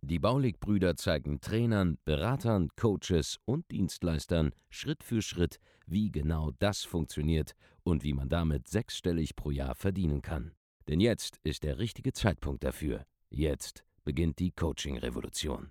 Die 0.00 0.18
Baulig-Brüder 0.18 0.96
zeigen 0.96 1.40
Trainern, 1.40 1.98
Beratern, 2.04 2.68
Coaches 2.76 3.38
und 3.44 3.70
Dienstleistern 3.70 4.52
Schritt 4.70 5.02
für 5.02 5.22
Schritt, 5.22 5.58
wie 5.86 6.10
genau 6.10 6.50
das 6.58 6.84
funktioniert 6.84 7.52
und 7.82 8.04
wie 8.04 8.12
man 8.12 8.28
damit 8.28 8.68
sechsstellig 8.68 9.36
pro 9.36 9.50
Jahr 9.50 9.74
verdienen 9.74 10.22
kann. 10.22 10.52
Denn 10.88 11.00
jetzt 11.00 11.38
ist 11.44 11.62
der 11.62 11.78
richtige 11.78 12.12
Zeitpunkt 12.12 12.64
dafür. 12.64 13.04
Jetzt 13.30 13.84
beginnt 14.04 14.38
die 14.38 14.50
Coaching-Revolution. 14.50 15.70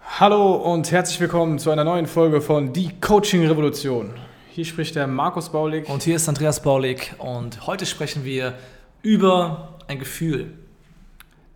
Hallo 0.00 0.54
und 0.54 0.90
herzlich 0.90 1.20
willkommen 1.20 1.58
zu 1.58 1.70
einer 1.70 1.84
neuen 1.84 2.06
Folge 2.06 2.40
von 2.40 2.72
Die 2.72 2.90
Coaching 3.00 3.46
Revolution. 3.46 4.14
Hier 4.50 4.64
spricht 4.64 4.96
der 4.96 5.06
Markus 5.06 5.50
Baulig. 5.50 5.88
Und 5.88 6.02
hier 6.02 6.16
ist 6.16 6.28
Andreas 6.28 6.62
Baulig 6.62 7.14
und 7.18 7.66
heute 7.66 7.86
sprechen 7.86 8.24
wir 8.24 8.54
über 9.02 9.78
ein 9.88 9.98
Gefühl. 9.98 10.54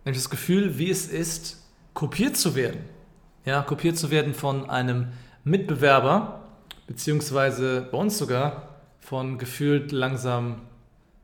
Nämlich 0.05 0.21
das 0.21 0.29
Gefühl, 0.29 0.77
wie 0.77 0.89
es 0.89 1.07
ist, 1.07 1.63
kopiert 1.93 2.37
zu 2.37 2.55
werden. 2.55 2.81
Ja, 3.43 3.61
kopiert 3.61 3.97
zu 3.97 4.11
werden 4.11 4.33
von 4.33 4.69
einem 4.69 5.07
Mitbewerber, 5.43 6.41
beziehungsweise 6.87 7.87
bei 7.91 7.97
uns 7.97 8.17
sogar 8.17 8.75
von 8.99 9.37
gefühlt 9.37 9.91
langsam 9.91 10.61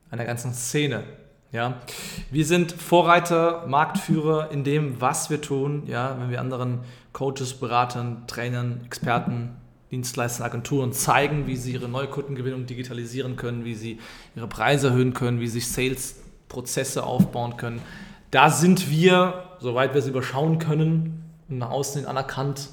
einer 0.09 0.25
ganzen 0.25 0.53
Szene. 0.53 1.03
Ja, 1.51 1.81
wir 2.29 2.45
sind 2.45 2.71
Vorreiter, 2.71 3.65
Marktführer 3.67 4.51
in 4.51 4.63
dem, 4.63 5.01
was 5.01 5.29
wir 5.29 5.41
tun. 5.41 5.83
Ja, 5.85 6.17
wenn 6.19 6.29
wir 6.29 6.39
anderen 6.39 6.79
Coaches, 7.11 7.55
Beratern, 7.55 8.23
Trainern, 8.27 8.81
Experten, 8.85 9.49
Dienstleistern, 9.91 10.45
Agenturen 10.45 10.93
zeigen, 10.93 11.47
wie 11.47 11.57
sie 11.57 11.73
ihre 11.73 11.89
Neukundengewinnung 11.89 12.65
digitalisieren 12.65 13.35
können, 13.35 13.65
wie 13.65 13.75
sie 13.75 13.99
ihre 14.35 14.47
Preise 14.47 14.87
erhöhen 14.87 15.13
können, 15.13 15.41
wie 15.41 15.47
sie 15.47 15.59
Sales-Prozesse 15.59 17.03
aufbauen 17.03 17.57
können. 17.57 17.81
Da 18.31 18.49
sind 18.49 18.89
wir, 18.89 19.43
soweit 19.59 19.93
wir 19.93 19.99
es 19.99 20.07
überschauen 20.07 20.57
können, 20.57 21.25
nach 21.49 21.69
außen 21.69 22.01
hin 22.01 22.09
anerkannt, 22.09 22.69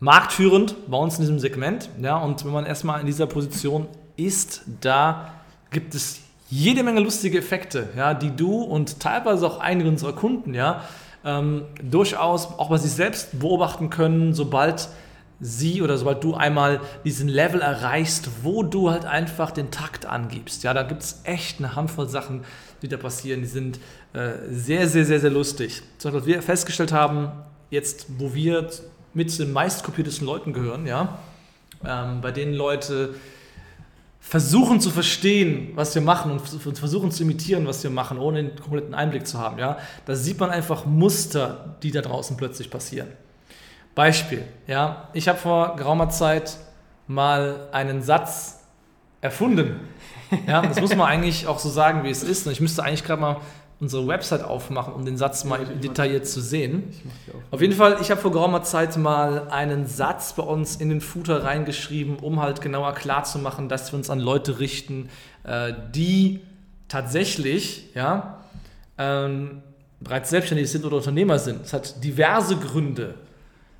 marktführend 0.00 0.76
bei 0.88 0.96
uns 0.96 1.16
in 1.16 1.22
diesem 1.22 1.40
Segment. 1.40 1.88
Ja, 2.00 2.18
und 2.18 2.44
wenn 2.44 2.52
man 2.52 2.64
erstmal 2.64 3.00
in 3.00 3.06
dieser 3.06 3.26
Position 3.26 3.88
ist, 4.16 4.62
da 4.80 5.32
gibt 5.70 5.94
es 5.94 6.20
jede 6.48 6.82
Menge 6.82 7.00
lustige 7.00 7.38
Effekte, 7.38 7.88
ja, 7.96 8.14
die 8.14 8.34
du 8.34 8.62
und 8.62 9.00
teilweise 9.00 9.46
auch 9.46 9.58
einige 9.58 9.88
unserer 9.88 10.14
Kunden 10.14 10.54
ja, 10.54 10.84
ähm, 11.24 11.64
durchaus 11.82 12.46
auch 12.46 12.70
bei 12.70 12.78
sich 12.78 12.92
selbst 12.92 13.38
beobachten 13.40 13.90
können, 13.90 14.34
sobald 14.34 14.88
sie 15.40 15.82
oder 15.82 15.98
sobald 15.98 16.24
du 16.24 16.34
einmal 16.34 16.80
diesen 17.04 17.28
Level 17.28 17.60
erreichst, 17.60 18.28
wo 18.42 18.62
du 18.62 18.90
halt 18.90 19.04
einfach 19.04 19.50
den 19.50 19.70
Takt 19.70 20.06
angibst. 20.06 20.64
Ja, 20.64 20.74
da 20.74 20.82
gibt 20.82 21.02
es 21.02 21.20
echt 21.24 21.58
eine 21.58 21.76
Handvoll 21.76 22.08
Sachen, 22.08 22.44
die 22.82 22.88
da 22.88 22.96
passieren, 22.96 23.40
die 23.40 23.46
sind 23.46 23.78
sehr, 24.12 24.88
sehr, 24.88 25.04
sehr, 25.04 25.20
sehr 25.20 25.30
lustig. 25.30 25.82
Zum 25.98 26.12
Beispiel, 26.12 26.20
was 26.20 26.26
wir 26.26 26.42
festgestellt 26.42 26.92
haben, 26.92 27.30
jetzt, 27.70 28.06
wo 28.18 28.34
wir 28.34 28.68
mit 29.14 29.38
den 29.38 29.52
meistkopiertesten 29.52 30.26
Leuten 30.26 30.52
gehören, 30.52 30.86
ja, 30.86 31.18
ähm, 31.84 32.20
bei 32.20 32.30
denen 32.30 32.54
Leute 32.54 33.14
versuchen 34.20 34.80
zu 34.80 34.90
verstehen, 34.90 35.70
was 35.74 35.94
wir 35.94 36.02
machen 36.02 36.32
und 36.32 36.40
versuchen 36.40 37.10
zu 37.10 37.22
imitieren, 37.22 37.66
was 37.66 37.82
wir 37.82 37.90
machen, 37.90 38.18
ohne 38.18 38.42
den 38.42 38.60
kompletten 38.60 38.94
Einblick 38.94 39.26
zu 39.26 39.38
haben. 39.38 39.58
Ja? 39.58 39.78
Da 40.04 40.14
sieht 40.14 40.38
man 40.38 40.50
einfach 40.50 40.84
Muster, 40.84 41.76
die 41.82 41.90
da 41.92 42.02
draußen 42.02 42.36
plötzlich 42.36 42.70
passieren. 42.70 43.08
Beispiel, 43.94 44.44
ja, 44.66 45.08
ich 45.12 45.28
habe 45.28 45.38
vor 45.38 45.76
geraumer 45.76 46.10
Zeit 46.10 46.58
mal 47.06 47.68
einen 47.72 48.02
Satz 48.02 48.60
erfunden. 49.20 49.80
Ja, 50.46 50.60
das 50.60 50.78
muss 50.78 50.94
man 50.94 51.08
eigentlich 51.08 51.46
auch 51.46 51.58
so 51.58 51.70
sagen, 51.70 52.04
wie 52.04 52.10
es 52.10 52.22
ist. 52.22 52.46
Und 52.46 52.52
ich 52.52 52.60
müsste 52.60 52.84
eigentlich 52.84 53.02
gerade 53.02 53.22
mal 53.22 53.36
unsere 53.80 54.06
Website 54.08 54.42
aufmachen, 54.42 54.92
um 54.92 55.04
den 55.04 55.16
Satz 55.16 55.44
mal 55.44 55.64
detailliert 55.64 56.26
zu 56.26 56.40
sehen. 56.40 56.92
Auf 57.50 57.60
jeden 57.60 57.74
Fall, 57.74 57.98
ich 58.00 58.10
habe 58.10 58.20
vor 58.20 58.32
geraumer 58.32 58.62
Zeit 58.62 58.96
mal 58.96 59.48
einen 59.48 59.86
Satz 59.86 60.32
bei 60.32 60.42
uns 60.42 60.76
in 60.76 60.88
den 60.88 61.00
Footer 61.00 61.44
reingeschrieben, 61.44 62.16
um 62.16 62.42
halt 62.42 62.60
genauer 62.60 62.94
klarzumachen, 62.94 63.68
dass 63.68 63.92
wir 63.92 63.98
uns 63.98 64.10
an 64.10 64.18
Leute 64.18 64.58
richten, 64.58 65.08
äh, 65.44 65.72
die 65.94 66.40
tatsächlich 66.88 67.90
ja, 67.94 68.38
ähm, 68.96 69.62
bereits 70.00 70.30
selbstständig 70.30 70.70
sind 70.70 70.84
oder 70.84 70.96
Unternehmer 70.96 71.38
sind. 71.38 71.64
Es 71.64 71.72
hat 71.72 72.02
diverse 72.02 72.56
Gründe. 72.56 73.14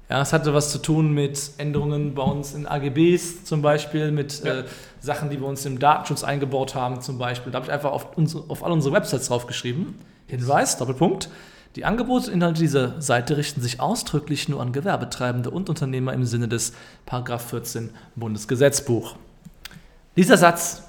Ja, 0.08 0.22
es 0.22 0.32
hatte 0.32 0.54
was 0.54 0.72
zu 0.72 0.78
tun 0.78 1.12
mit 1.12 1.50
Änderungen 1.58 2.14
bei 2.14 2.22
uns 2.22 2.54
in 2.54 2.66
AGBs 2.66 3.44
zum 3.44 3.60
Beispiel, 3.60 4.10
mit 4.10 4.42
ja. 4.42 4.60
äh, 4.60 4.64
Sachen, 5.00 5.28
die 5.28 5.38
wir 5.38 5.46
uns 5.46 5.66
im 5.66 5.78
Datenschutz 5.78 6.24
eingebaut 6.24 6.74
haben 6.74 7.02
zum 7.02 7.18
Beispiel. 7.18 7.52
Da 7.52 7.56
habe 7.56 7.66
ich 7.66 7.72
einfach 7.72 7.92
auf, 7.92 8.16
uns, 8.16 8.34
auf 8.34 8.64
all 8.64 8.72
unsere 8.72 8.94
Websites 8.94 9.28
draufgeschrieben. 9.28 9.94
Hinweis, 10.26 10.78
Doppelpunkt. 10.78 11.28
Die 11.76 11.84
Angebotsinhalte 11.84 12.60
dieser 12.60 13.00
Seite 13.00 13.36
richten 13.36 13.60
sich 13.60 13.80
ausdrücklich 13.80 14.48
nur 14.48 14.62
an 14.62 14.72
Gewerbetreibende 14.72 15.50
und 15.50 15.68
Unternehmer 15.68 16.14
im 16.14 16.24
Sinne 16.24 16.48
des 16.48 16.72
14 17.06 17.90
Bundesgesetzbuch. 18.16 19.14
Dieser 20.16 20.38
Satz, 20.38 20.82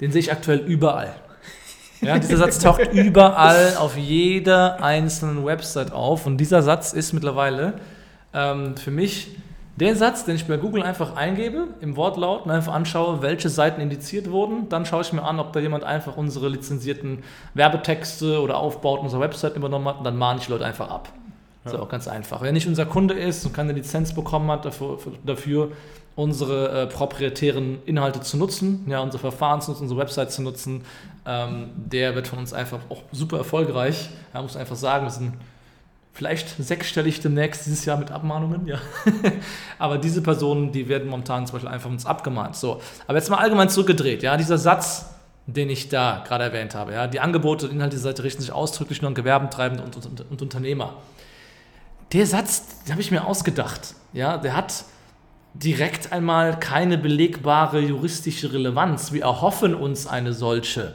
den 0.00 0.10
sehe 0.10 0.20
ich 0.20 0.32
aktuell 0.32 0.58
überall. 0.58 1.14
Ja, 2.00 2.18
dieser 2.18 2.36
Satz 2.36 2.58
taucht 2.58 2.88
überall 2.92 3.76
auf 3.78 3.96
jeder 3.96 4.82
einzelnen 4.82 5.44
Website 5.44 5.92
auf 5.92 6.26
und 6.26 6.38
dieser 6.38 6.62
Satz 6.62 6.92
ist 6.92 7.12
mittlerweile 7.12 7.74
ähm, 8.34 8.76
für 8.76 8.90
mich 8.90 9.28
der 9.76 9.96
Satz, 9.96 10.24
den 10.24 10.36
ich 10.36 10.46
bei 10.46 10.58
Google 10.58 10.82
einfach 10.82 11.16
eingebe, 11.16 11.68
im 11.80 11.96
Wortlaut 11.96 12.44
und 12.44 12.50
einfach 12.50 12.74
anschaue, 12.74 13.22
welche 13.22 13.48
Seiten 13.48 13.80
indiziert 13.80 14.30
wurden. 14.30 14.68
Dann 14.68 14.84
schaue 14.84 15.00
ich 15.00 15.12
mir 15.12 15.22
an, 15.22 15.40
ob 15.40 15.52
da 15.52 15.60
jemand 15.60 15.84
einfach 15.84 16.16
unsere 16.16 16.48
lizenzierten 16.48 17.24
Werbetexte 17.54 18.40
oder 18.40 18.58
Aufbauten 18.58 19.04
unserer 19.04 19.22
Website 19.22 19.56
übernommen 19.56 19.88
hat 19.88 19.98
und 19.98 20.04
dann 20.04 20.16
mahne 20.16 20.40
ich 20.40 20.46
die 20.46 20.52
Leute 20.52 20.66
einfach 20.66 20.90
ab. 20.90 21.08
Ja. 21.12 21.20
Das 21.64 21.72
ist 21.74 21.80
auch 21.80 21.88
ganz 21.88 22.06
einfach. 22.06 22.42
Wenn 22.42 22.54
nicht 22.54 22.66
unser 22.66 22.84
Kunde 22.86 23.14
ist 23.14 23.46
und 23.46 23.54
keine 23.54 23.72
Lizenz 23.72 24.14
bekommen 24.14 24.50
hat 24.50 24.64
dafür, 24.64 24.98
dafür 25.24 25.72
unsere 26.16 26.82
äh, 26.82 26.86
proprietären 26.86 27.78
Inhalte 27.86 28.20
zu 28.20 28.36
nutzen, 28.36 28.84
ja, 28.88 29.00
unsere 29.00 29.20
Verfahren 29.20 29.62
zu 29.62 29.70
nutzen, 29.70 29.84
unsere 29.84 30.00
Website 30.00 30.30
zu 30.30 30.42
nutzen, 30.42 30.84
ähm, 31.24 31.70
der 31.76 32.14
wird 32.14 32.28
von 32.28 32.38
uns 32.38 32.52
einfach 32.52 32.80
auch 32.90 33.02
super 33.12 33.38
erfolgreich. 33.38 34.10
Ja, 34.34 34.42
muss 34.42 34.56
einfach 34.56 34.76
sagen, 34.76 35.06
wir 35.06 35.10
sind 35.10 35.32
Vielleicht 36.14 36.62
sechsstellig 36.62 37.20
demnächst 37.20 37.64
dieses 37.64 37.86
Jahr 37.86 37.96
mit 37.96 38.10
Abmahnungen, 38.10 38.66
ja. 38.66 38.78
aber 39.78 39.96
diese 39.96 40.20
Personen, 40.20 40.70
die 40.70 40.86
werden 40.88 41.08
momentan 41.08 41.46
zum 41.46 41.54
Beispiel 41.54 41.70
einfach 41.70 41.88
uns 41.88 42.04
abgemahnt. 42.04 42.54
So, 42.54 42.82
aber 43.06 43.16
jetzt 43.16 43.30
mal 43.30 43.38
allgemein 43.38 43.70
zurückgedreht, 43.70 44.22
ja, 44.22 44.36
dieser 44.36 44.58
Satz, 44.58 45.06
den 45.46 45.70
ich 45.70 45.88
da 45.88 46.22
gerade 46.26 46.44
erwähnt 46.44 46.74
habe, 46.74 46.92
ja, 46.92 47.06
die 47.06 47.18
Angebote 47.18 47.66
und 47.66 47.72
Inhalte 47.72 47.96
dieser 47.96 48.10
Seite 48.10 48.24
richten 48.24 48.42
sich 48.42 48.52
ausdrücklich 48.52 49.00
nur 49.00 49.08
an 49.08 49.14
Gewerbentreibende 49.14 49.82
und, 49.82 49.96
und, 49.96 50.30
und 50.30 50.42
Unternehmer. 50.42 50.96
Der 52.12 52.26
Satz, 52.26 52.82
den 52.84 52.92
habe 52.92 53.00
ich 53.00 53.10
mir 53.10 53.26
ausgedacht, 53.26 53.94
ja, 54.12 54.36
der 54.36 54.54
hat 54.54 54.84
direkt 55.54 56.12
einmal 56.12 56.58
keine 56.60 56.98
belegbare 56.98 57.80
juristische 57.80 58.52
Relevanz. 58.52 59.12
Wir 59.12 59.22
erhoffen 59.22 59.74
uns 59.74 60.06
eine 60.06 60.34
solche, 60.34 60.94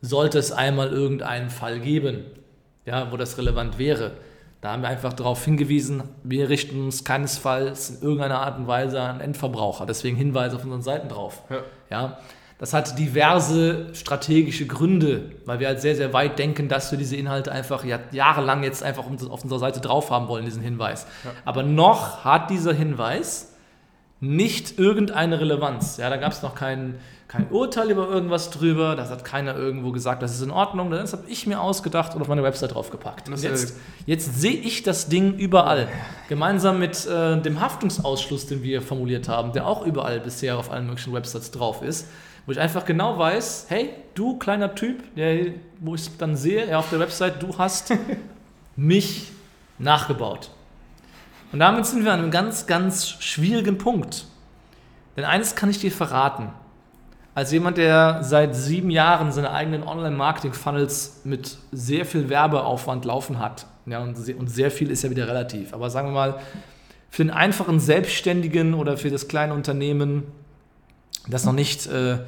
sollte 0.00 0.40
es 0.40 0.50
einmal 0.50 0.88
irgendeinen 0.88 1.50
Fall 1.50 1.78
geben 1.78 2.24
ja, 2.88 3.12
wo 3.12 3.16
das 3.16 3.38
relevant 3.38 3.78
wäre. 3.78 4.12
Da 4.60 4.72
haben 4.72 4.82
wir 4.82 4.88
einfach 4.88 5.12
darauf 5.12 5.44
hingewiesen, 5.44 6.02
wir 6.24 6.48
richten 6.48 6.82
uns 6.86 7.04
keinesfalls 7.04 7.90
in 7.90 8.02
irgendeiner 8.02 8.40
Art 8.40 8.58
und 8.58 8.66
Weise 8.66 9.00
an 9.00 9.20
Endverbraucher. 9.20 9.86
Deswegen 9.86 10.16
Hinweise 10.16 10.56
auf 10.56 10.64
unseren 10.64 10.82
Seiten 10.82 11.08
drauf. 11.08 11.44
Ja. 11.48 11.62
ja. 11.90 12.18
Das 12.58 12.74
hat 12.74 12.98
diverse 12.98 13.94
strategische 13.94 14.66
Gründe, 14.66 15.30
weil 15.44 15.60
wir 15.60 15.68
halt 15.68 15.80
sehr, 15.80 15.94
sehr 15.94 16.12
weit 16.12 16.40
denken, 16.40 16.68
dass 16.68 16.90
wir 16.90 16.98
diese 16.98 17.14
Inhalte 17.14 17.52
einfach 17.52 17.84
jahrelang 18.10 18.64
jetzt 18.64 18.82
einfach 18.82 19.04
auf 19.04 19.44
unserer 19.44 19.60
Seite 19.60 19.80
drauf 19.80 20.10
haben 20.10 20.26
wollen, 20.26 20.44
diesen 20.44 20.62
Hinweis. 20.62 21.06
Ja. 21.22 21.30
Aber 21.44 21.62
noch 21.62 22.24
hat 22.24 22.50
dieser 22.50 22.72
Hinweis 22.72 23.47
nicht 24.20 24.78
irgendeine 24.78 25.40
Relevanz. 25.40 25.96
Ja, 25.96 26.10
da 26.10 26.16
gab 26.16 26.32
es 26.32 26.42
noch 26.42 26.54
keinen 26.54 26.98
kein 27.28 27.50
Urteil 27.50 27.90
über 27.90 28.08
irgendwas 28.08 28.48
drüber, 28.48 28.96
das 28.96 29.10
hat 29.10 29.22
keiner 29.22 29.54
irgendwo 29.54 29.92
gesagt, 29.92 30.22
das 30.22 30.34
ist 30.34 30.40
in 30.40 30.50
Ordnung, 30.50 30.90
das 30.90 31.12
habe 31.12 31.24
ich 31.28 31.46
mir 31.46 31.60
ausgedacht 31.60 32.14
und 32.14 32.22
auf 32.22 32.28
meine 32.28 32.42
Website 32.42 32.72
draufgepackt. 32.74 33.28
Und 33.28 33.40
jetzt, 33.42 33.76
jetzt 34.06 34.40
sehe 34.40 34.54
ich 34.54 34.82
das 34.82 35.08
Ding 35.08 35.34
überall, 35.34 35.88
gemeinsam 36.30 36.78
mit 36.78 37.06
äh, 37.06 37.38
dem 37.38 37.60
Haftungsausschluss, 37.60 38.46
den 38.46 38.62
wir 38.62 38.80
formuliert 38.80 39.28
haben, 39.28 39.52
der 39.52 39.66
auch 39.66 39.84
überall 39.84 40.20
bisher 40.20 40.56
auf 40.56 40.72
allen 40.72 40.86
möglichen 40.86 41.12
Websites 41.12 41.50
drauf 41.50 41.82
ist, 41.82 42.08
wo 42.46 42.52
ich 42.52 42.58
einfach 42.58 42.86
genau 42.86 43.18
weiß, 43.18 43.66
hey, 43.68 43.90
du 44.14 44.38
kleiner 44.38 44.74
Typ, 44.74 45.14
der, 45.14 45.48
wo 45.80 45.94
ich 45.94 46.00
es 46.00 46.16
dann 46.16 46.34
sehe, 46.34 46.66
ja, 46.66 46.78
auf 46.78 46.88
der 46.88 46.98
Website, 46.98 47.42
du 47.42 47.58
hast 47.58 47.92
mich 48.76 49.30
nachgebaut. 49.78 50.50
Und 51.52 51.60
damit 51.60 51.86
sind 51.86 52.04
wir 52.04 52.12
an 52.12 52.20
einem 52.20 52.30
ganz, 52.30 52.66
ganz 52.66 53.10
schwierigen 53.20 53.78
Punkt. 53.78 54.26
Denn 55.16 55.24
eines 55.24 55.54
kann 55.54 55.70
ich 55.70 55.78
dir 55.78 55.90
verraten. 55.90 56.50
Als 57.34 57.52
jemand, 57.52 57.78
der 57.78 58.22
seit 58.22 58.54
sieben 58.54 58.90
Jahren 58.90 59.32
seine 59.32 59.52
eigenen 59.52 59.82
Online-Marketing-Funnels 59.82 61.22
mit 61.24 61.56
sehr 61.72 62.04
viel 62.04 62.28
Werbeaufwand 62.28 63.04
laufen 63.04 63.38
hat, 63.38 63.66
ja, 63.86 64.00
und, 64.00 64.16
sehr, 64.16 64.70
viel 64.70 64.90
ist 64.90 65.02
ja 65.02 65.10
wieder 65.10 65.28
relativ, 65.28 65.72
aber 65.72 65.88
sagen 65.88 66.08
wir 66.08 66.12
mal, 66.12 66.40
für 67.10 67.24
den 67.24 67.30
einfachen 67.30 67.80
Selbstständigen 67.80 68.74
oder 68.74 68.98
für 68.98 69.10
das 69.10 69.28
kleine 69.28 69.54
Unternehmen, 69.54 70.24
das 71.26 71.44
noch 71.44 71.54
nicht 71.54 71.86
äh, 71.86 72.18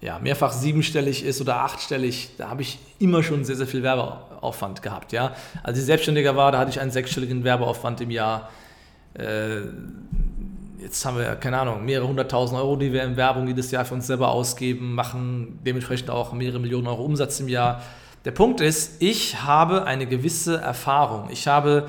ja, 0.00 0.18
mehrfach 0.18 0.52
siebenstellig 0.52 1.24
ist 1.24 1.40
oder 1.40 1.56
achtstellig, 1.56 2.30
da 2.38 2.48
habe 2.48 2.62
ich 2.62 2.78
immer 2.98 3.22
schon 3.22 3.44
sehr, 3.44 3.56
sehr 3.56 3.66
viel 3.66 3.82
Werbeaufwand 3.82 4.82
gehabt. 4.82 5.12
Ja? 5.12 5.34
Als 5.62 5.78
ich 5.78 5.84
Selbstständiger 5.84 6.36
war, 6.36 6.52
da 6.52 6.58
hatte 6.58 6.70
ich 6.70 6.80
einen 6.80 6.90
sechsstelligen 6.90 7.44
Werbeaufwand 7.44 8.00
im 8.00 8.10
Jahr. 8.10 8.48
Äh, 9.14 9.60
jetzt 10.80 11.04
haben 11.04 11.18
wir, 11.18 11.36
keine 11.36 11.58
Ahnung, 11.58 11.84
mehrere 11.84 12.08
hunderttausend 12.08 12.58
Euro, 12.58 12.76
die 12.76 12.92
wir 12.92 13.02
in 13.02 13.16
Werbung 13.16 13.46
jedes 13.46 13.70
Jahr 13.70 13.84
für 13.84 13.94
uns 13.94 14.06
selber 14.06 14.30
ausgeben, 14.30 14.94
machen 14.94 15.58
dementsprechend 15.66 16.08
auch 16.08 16.32
mehrere 16.32 16.60
Millionen 16.60 16.86
Euro 16.86 17.04
Umsatz 17.04 17.38
im 17.40 17.48
Jahr. 17.48 17.82
Der 18.24 18.30
Punkt 18.32 18.60
ist, 18.62 19.02
ich 19.02 19.42
habe 19.42 19.84
eine 19.84 20.06
gewisse 20.06 20.56
Erfahrung. 20.56 21.28
Ich 21.30 21.46
habe 21.46 21.88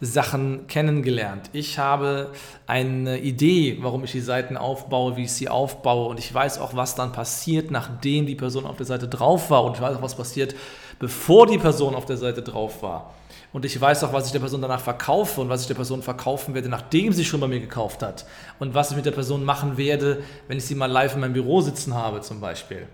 Sachen 0.00 0.66
kennengelernt. 0.68 1.50
Ich 1.52 1.78
habe 1.78 2.30
eine 2.66 3.18
Idee, 3.18 3.78
warum 3.80 4.04
ich 4.04 4.12
die 4.12 4.20
Seiten 4.20 4.56
aufbaue, 4.56 5.16
wie 5.16 5.24
ich 5.24 5.32
sie 5.32 5.48
aufbaue. 5.48 6.08
Und 6.08 6.18
ich 6.18 6.32
weiß 6.32 6.58
auch, 6.58 6.74
was 6.74 6.94
dann 6.94 7.12
passiert, 7.12 7.70
nachdem 7.70 8.26
die 8.26 8.36
Person 8.36 8.64
auf 8.64 8.76
der 8.76 8.86
Seite 8.86 9.08
drauf 9.08 9.50
war. 9.50 9.64
Und 9.64 9.76
ich 9.76 9.80
weiß 9.80 9.96
auch, 9.96 10.02
was 10.02 10.14
passiert, 10.14 10.54
bevor 10.98 11.46
die 11.46 11.58
Person 11.58 11.94
auf 11.94 12.04
der 12.04 12.16
Seite 12.16 12.42
drauf 12.42 12.82
war. 12.82 13.14
Und 13.52 13.64
ich 13.64 13.80
weiß 13.80 14.04
auch, 14.04 14.12
was 14.12 14.26
ich 14.26 14.32
der 14.32 14.40
Person 14.40 14.60
danach 14.60 14.80
verkaufe 14.80 15.40
und 15.40 15.48
was 15.48 15.62
ich 15.62 15.66
der 15.68 15.74
Person 15.74 16.02
verkaufen 16.02 16.54
werde, 16.54 16.68
nachdem 16.68 17.12
sie 17.12 17.24
schon 17.24 17.40
bei 17.40 17.48
mir 17.48 17.60
gekauft 17.60 18.02
hat. 18.02 18.26
Und 18.58 18.74
was 18.74 18.90
ich 18.90 18.96
mit 18.96 19.06
der 19.06 19.12
Person 19.12 19.42
machen 19.42 19.78
werde, 19.78 20.22
wenn 20.48 20.58
ich 20.58 20.66
sie 20.66 20.74
mal 20.74 20.86
live 20.86 21.14
in 21.14 21.20
meinem 21.20 21.32
Büro 21.32 21.60
sitzen 21.60 21.94
habe, 21.94 22.20
zum 22.20 22.40
Beispiel. 22.40 22.86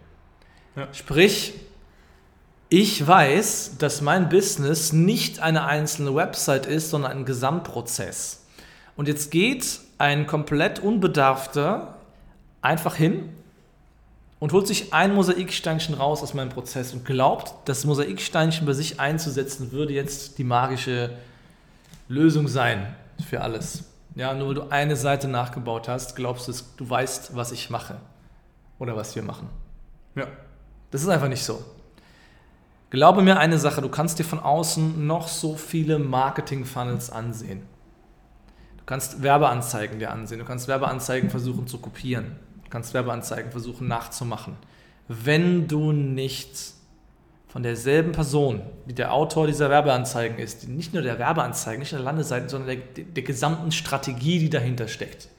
Ja. 0.76 0.88
Sprich, 0.92 1.54
ich 2.68 3.06
weiß, 3.06 3.76
dass 3.78 4.00
mein 4.00 4.28
Business 4.28 4.92
nicht 4.92 5.40
eine 5.40 5.64
einzelne 5.64 6.14
Website 6.14 6.66
ist, 6.66 6.90
sondern 6.90 7.12
ein 7.12 7.24
Gesamtprozess. 7.24 8.44
Und 8.96 9.08
jetzt 9.08 9.30
geht 9.30 9.80
ein 9.98 10.26
komplett 10.26 10.78
Unbedarfter 10.78 11.98
einfach 12.62 12.96
hin 12.96 13.28
und 14.40 14.52
holt 14.52 14.66
sich 14.66 14.92
ein 14.92 15.14
Mosaiksteinchen 15.14 15.94
raus 15.94 16.22
aus 16.22 16.34
meinem 16.34 16.50
Prozess 16.50 16.92
und 16.92 17.04
glaubt, 17.04 17.54
das 17.66 17.84
Mosaiksteinchen 17.84 18.66
bei 18.66 18.72
sich 18.72 19.00
einzusetzen, 19.00 19.72
würde 19.72 19.92
jetzt 19.92 20.38
die 20.38 20.44
magische 20.44 21.10
Lösung 22.08 22.48
sein 22.48 22.94
für 23.28 23.40
alles. 23.40 23.84
Ja, 24.14 24.32
nur 24.34 24.48
weil 24.48 24.54
du 24.54 24.70
eine 24.70 24.96
Seite 24.96 25.28
nachgebaut 25.28 25.88
hast, 25.88 26.14
glaubst 26.14 26.48
du, 26.48 26.52
du 26.76 26.88
weißt, 26.88 27.34
was 27.34 27.52
ich 27.52 27.70
mache 27.70 27.96
oder 28.78 28.96
was 28.96 29.16
wir 29.16 29.22
machen. 29.22 29.48
Ja. 30.14 30.26
Das 30.90 31.02
ist 31.02 31.08
einfach 31.08 31.28
nicht 31.28 31.44
so. 31.44 31.64
Glaube 32.94 33.22
mir 33.22 33.38
eine 33.38 33.58
Sache, 33.58 33.82
du 33.82 33.88
kannst 33.88 34.20
dir 34.20 34.24
von 34.24 34.38
außen 34.38 35.04
noch 35.04 35.26
so 35.26 35.56
viele 35.56 35.98
Marketing-Funnels 35.98 37.10
ansehen. 37.10 37.62
Du 38.76 38.84
kannst 38.86 39.20
Werbeanzeigen 39.20 39.98
dir 39.98 40.12
ansehen, 40.12 40.38
du 40.38 40.44
kannst 40.44 40.68
Werbeanzeigen 40.68 41.28
versuchen 41.28 41.66
zu 41.66 41.78
kopieren, 41.78 42.36
du 42.62 42.70
kannst 42.70 42.94
Werbeanzeigen 42.94 43.50
versuchen 43.50 43.88
nachzumachen. 43.88 44.54
Wenn 45.08 45.66
du 45.66 45.90
nicht 45.90 46.56
von 47.48 47.64
derselben 47.64 48.12
Person, 48.12 48.62
die 48.88 48.94
der 48.94 49.12
Autor 49.12 49.48
dieser 49.48 49.70
Werbeanzeigen 49.70 50.38
ist, 50.38 50.68
nicht 50.68 50.94
nur 50.94 51.02
der 51.02 51.18
Werbeanzeigen, 51.18 51.80
nicht 51.80 51.90
nur 51.90 51.98
der 51.98 52.04
Landeseiten, 52.04 52.48
sondern 52.48 52.76
der, 52.94 53.04
der 53.04 53.22
gesamten 53.24 53.72
Strategie, 53.72 54.38
die 54.38 54.50
dahinter 54.50 54.86
steckt. 54.86 55.30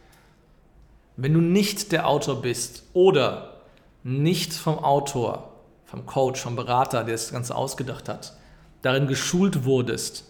Wenn 1.15 1.33
du 1.33 1.39
nicht 1.39 1.93
der 1.93 2.05
Autor 2.09 2.41
bist 2.41 2.83
oder 2.91 3.61
nicht 4.03 4.51
vom 4.53 4.77
Autor 4.77 5.54
vom 5.85 6.05
Coach, 6.05 6.41
vom 6.41 6.55
Berater, 6.55 7.03
der 7.03 7.13
das 7.13 7.31
Ganze 7.31 7.55
ausgedacht 7.55 8.09
hat, 8.09 8.33
darin 8.81 9.07
geschult 9.07 9.65
wurdest, 9.65 10.25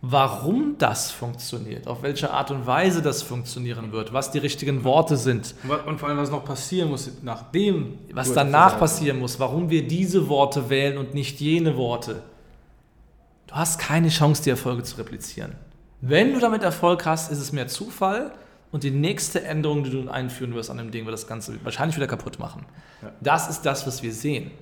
warum 0.00 0.76
das 0.78 1.10
funktioniert, 1.10 1.88
auf 1.88 2.02
welche 2.02 2.30
Art 2.30 2.50
und 2.50 2.66
Weise 2.66 3.02
das 3.02 3.22
funktionieren 3.22 3.90
wird, 3.92 4.12
was 4.12 4.30
die 4.30 4.38
richtigen 4.38 4.84
Worte 4.84 5.16
sind. 5.16 5.54
Und 5.86 5.98
vor 5.98 6.08
allem, 6.08 6.18
was 6.18 6.30
noch 6.30 6.44
passieren 6.44 6.90
muss, 6.90 7.10
nachdem. 7.22 7.98
Was 8.12 8.32
danach 8.32 8.78
passieren 8.78 9.18
muss, 9.18 9.40
warum 9.40 9.70
wir 9.70 9.86
diese 9.86 10.28
Worte 10.28 10.70
wählen 10.70 10.98
und 10.98 11.14
nicht 11.14 11.40
jene 11.40 11.76
Worte. 11.76 12.22
Du 13.48 13.54
hast 13.54 13.80
keine 13.80 14.08
Chance, 14.08 14.42
die 14.42 14.50
Erfolge 14.50 14.82
zu 14.82 14.98
replizieren. 14.98 15.54
Wenn 16.00 16.32
du 16.32 16.38
damit 16.38 16.62
Erfolg 16.62 17.04
hast, 17.06 17.32
ist 17.32 17.38
es 17.38 17.50
mehr 17.50 17.66
Zufall 17.66 18.30
und 18.70 18.84
die 18.84 18.90
nächste 18.90 19.42
Änderung, 19.42 19.82
die 19.82 19.90
du 19.90 20.08
einführen 20.08 20.54
wirst 20.54 20.70
an 20.70 20.76
dem 20.76 20.90
Ding, 20.92 21.06
wird 21.06 21.14
das 21.14 21.26
Ganze 21.26 21.58
wahrscheinlich 21.64 21.96
wieder 21.96 22.06
kaputt 22.06 22.38
machen. 22.38 22.66
Ja. 23.02 23.10
Das 23.20 23.48
ist 23.48 23.62
das, 23.62 23.86
was 23.86 24.02
wir 24.02 24.12
sehen. 24.12 24.52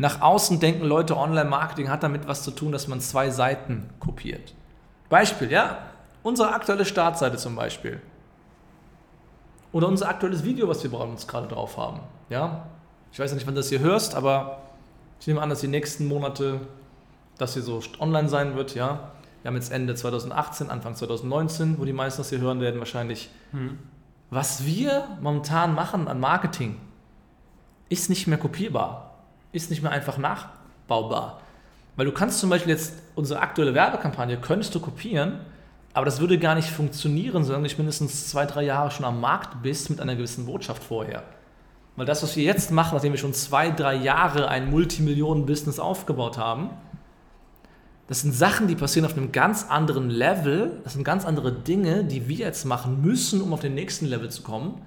Nach 0.00 0.22
außen 0.22 0.60
denken 0.60 0.86
Leute, 0.86 1.14
Online-Marketing 1.14 1.90
hat 1.90 2.02
damit 2.02 2.26
was 2.26 2.42
zu 2.42 2.52
tun, 2.52 2.72
dass 2.72 2.88
man 2.88 3.02
zwei 3.02 3.28
Seiten 3.28 3.90
kopiert. 4.00 4.54
Beispiel, 5.10 5.52
ja, 5.52 5.76
unsere 6.22 6.54
aktuelle 6.54 6.86
Startseite 6.86 7.36
zum 7.36 7.54
Beispiel. 7.54 8.00
Oder 9.72 9.88
unser 9.88 10.08
aktuelles 10.08 10.42
Video, 10.42 10.68
was 10.68 10.82
wir 10.82 10.90
bei 10.90 10.96
uns 10.96 11.26
gerade 11.26 11.48
drauf 11.48 11.76
haben. 11.76 12.00
Ja? 12.30 12.66
Ich 13.12 13.18
weiß 13.18 13.30
ja 13.30 13.34
nicht, 13.34 13.46
wann 13.46 13.54
du 13.54 13.60
das 13.60 13.68
hier 13.68 13.80
hörst, 13.80 14.14
aber 14.14 14.62
ich 15.20 15.26
nehme 15.26 15.42
an, 15.42 15.50
dass 15.50 15.60
die 15.60 15.68
nächsten 15.68 16.08
Monate 16.08 16.62
das 17.36 17.52
hier 17.52 17.62
so 17.62 17.82
online 17.98 18.30
sein 18.30 18.56
wird. 18.56 18.74
Ja? 18.74 19.10
Wir 19.42 19.50
haben 19.50 19.56
jetzt 19.56 19.70
Ende 19.70 19.94
2018, 19.94 20.70
Anfang 20.70 20.94
2019, 20.94 21.78
wo 21.78 21.84
die 21.84 21.92
meisten 21.92 22.22
das 22.22 22.30
hier 22.30 22.40
hören 22.40 22.62
werden, 22.62 22.78
wahrscheinlich. 22.78 23.28
Hm. 23.50 23.78
Was 24.30 24.64
wir 24.64 25.08
momentan 25.20 25.74
machen 25.74 26.08
an 26.08 26.20
Marketing, 26.20 26.80
ist 27.90 28.08
nicht 28.08 28.26
mehr 28.28 28.38
kopierbar 28.38 29.09
ist 29.52 29.70
nicht 29.70 29.82
mehr 29.82 29.92
einfach 29.92 30.18
nachbaubar. 30.18 31.40
Weil 31.96 32.06
du 32.06 32.12
kannst 32.12 32.38
zum 32.40 32.50
Beispiel 32.50 32.72
jetzt 32.72 32.94
unsere 33.14 33.40
aktuelle 33.40 33.74
Werbekampagne, 33.74 34.38
könntest 34.38 34.74
du 34.74 34.80
kopieren, 34.80 35.40
aber 35.92 36.04
das 36.04 36.20
würde 36.20 36.38
gar 36.38 36.54
nicht 36.54 36.70
funktionieren, 36.70 37.44
solange 37.44 37.68
du 37.68 37.76
mindestens 37.76 38.28
zwei, 38.28 38.46
drei 38.46 38.62
Jahre 38.62 38.90
schon 38.90 39.04
am 39.04 39.20
Markt 39.20 39.62
bist 39.62 39.90
mit 39.90 40.00
einer 40.00 40.14
gewissen 40.14 40.46
Botschaft 40.46 40.82
vorher. 40.82 41.24
Weil 41.96 42.06
das, 42.06 42.22
was 42.22 42.36
wir 42.36 42.44
jetzt 42.44 42.70
machen, 42.70 42.94
nachdem 42.94 43.12
wir 43.12 43.18
schon 43.18 43.34
zwei, 43.34 43.70
drei 43.70 43.94
Jahre 43.94 44.48
ein 44.48 44.70
Multimillionen-Business 44.70 45.80
aufgebaut 45.80 46.38
haben, 46.38 46.70
das 48.10 48.22
sind 48.22 48.32
Sachen, 48.32 48.66
die 48.66 48.74
passieren 48.74 49.06
auf 49.06 49.16
einem 49.16 49.30
ganz 49.30 49.66
anderen 49.68 50.10
Level. 50.10 50.80
Das 50.82 50.94
sind 50.94 51.04
ganz 51.04 51.24
andere 51.24 51.52
Dinge, 51.52 52.02
die 52.02 52.26
wir 52.26 52.38
jetzt 52.38 52.64
machen 52.64 53.02
müssen, 53.02 53.40
um 53.40 53.52
auf 53.52 53.60
den 53.60 53.74
nächsten 53.74 54.06
Level 54.06 54.28
zu 54.30 54.42
kommen. 54.42 54.82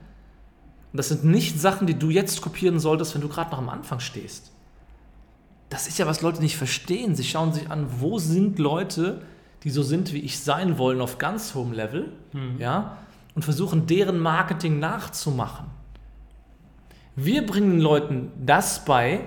Und 0.94 0.98
das 0.98 1.10
sind 1.10 1.26
nicht 1.26 1.60
Sachen, 1.60 1.88
die 1.88 1.98
du 1.98 2.10
jetzt 2.10 2.42
kopieren 2.42 2.80
solltest, 2.80 3.14
wenn 3.16 3.22
du 3.22 3.28
gerade 3.28 3.52
noch 3.52 3.58
am 3.58 3.70
Anfang 3.70 4.00
stehst 4.00 4.54
das 5.74 5.88
ist 5.88 5.98
ja, 5.98 6.06
was 6.06 6.22
Leute 6.22 6.40
nicht 6.40 6.56
verstehen. 6.56 7.16
Sie 7.16 7.24
schauen 7.24 7.52
sich 7.52 7.72
an, 7.72 7.88
wo 8.00 8.20
sind 8.20 8.60
Leute, 8.60 9.24
die 9.64 9.72
so 9.72 9.82
sind, 9.82 10.14
wie 10.14 10.20
ich 10.20 10.40
sein 10.40 10.78
wollen, 10.78 11.02
auf 11.02 11.18
ganz 11.18 11.56
hohem 11.56 11.72
Level, 11.74 12.12
mhm. 12.32 12.60
ja, 12.60 12.98
und 13.34 13.44
versuchen, 13.44 13.88
deren 13.88 14.20
Marketing 14.20 14.78
nachzumachen. 14.78 15.66
Wir 17.16 17.44
bringen 17.46 17.72
den 17.72 17.80
Leuten 17.80 18.32
das 18.46 18.86
bei, 18.86 19.22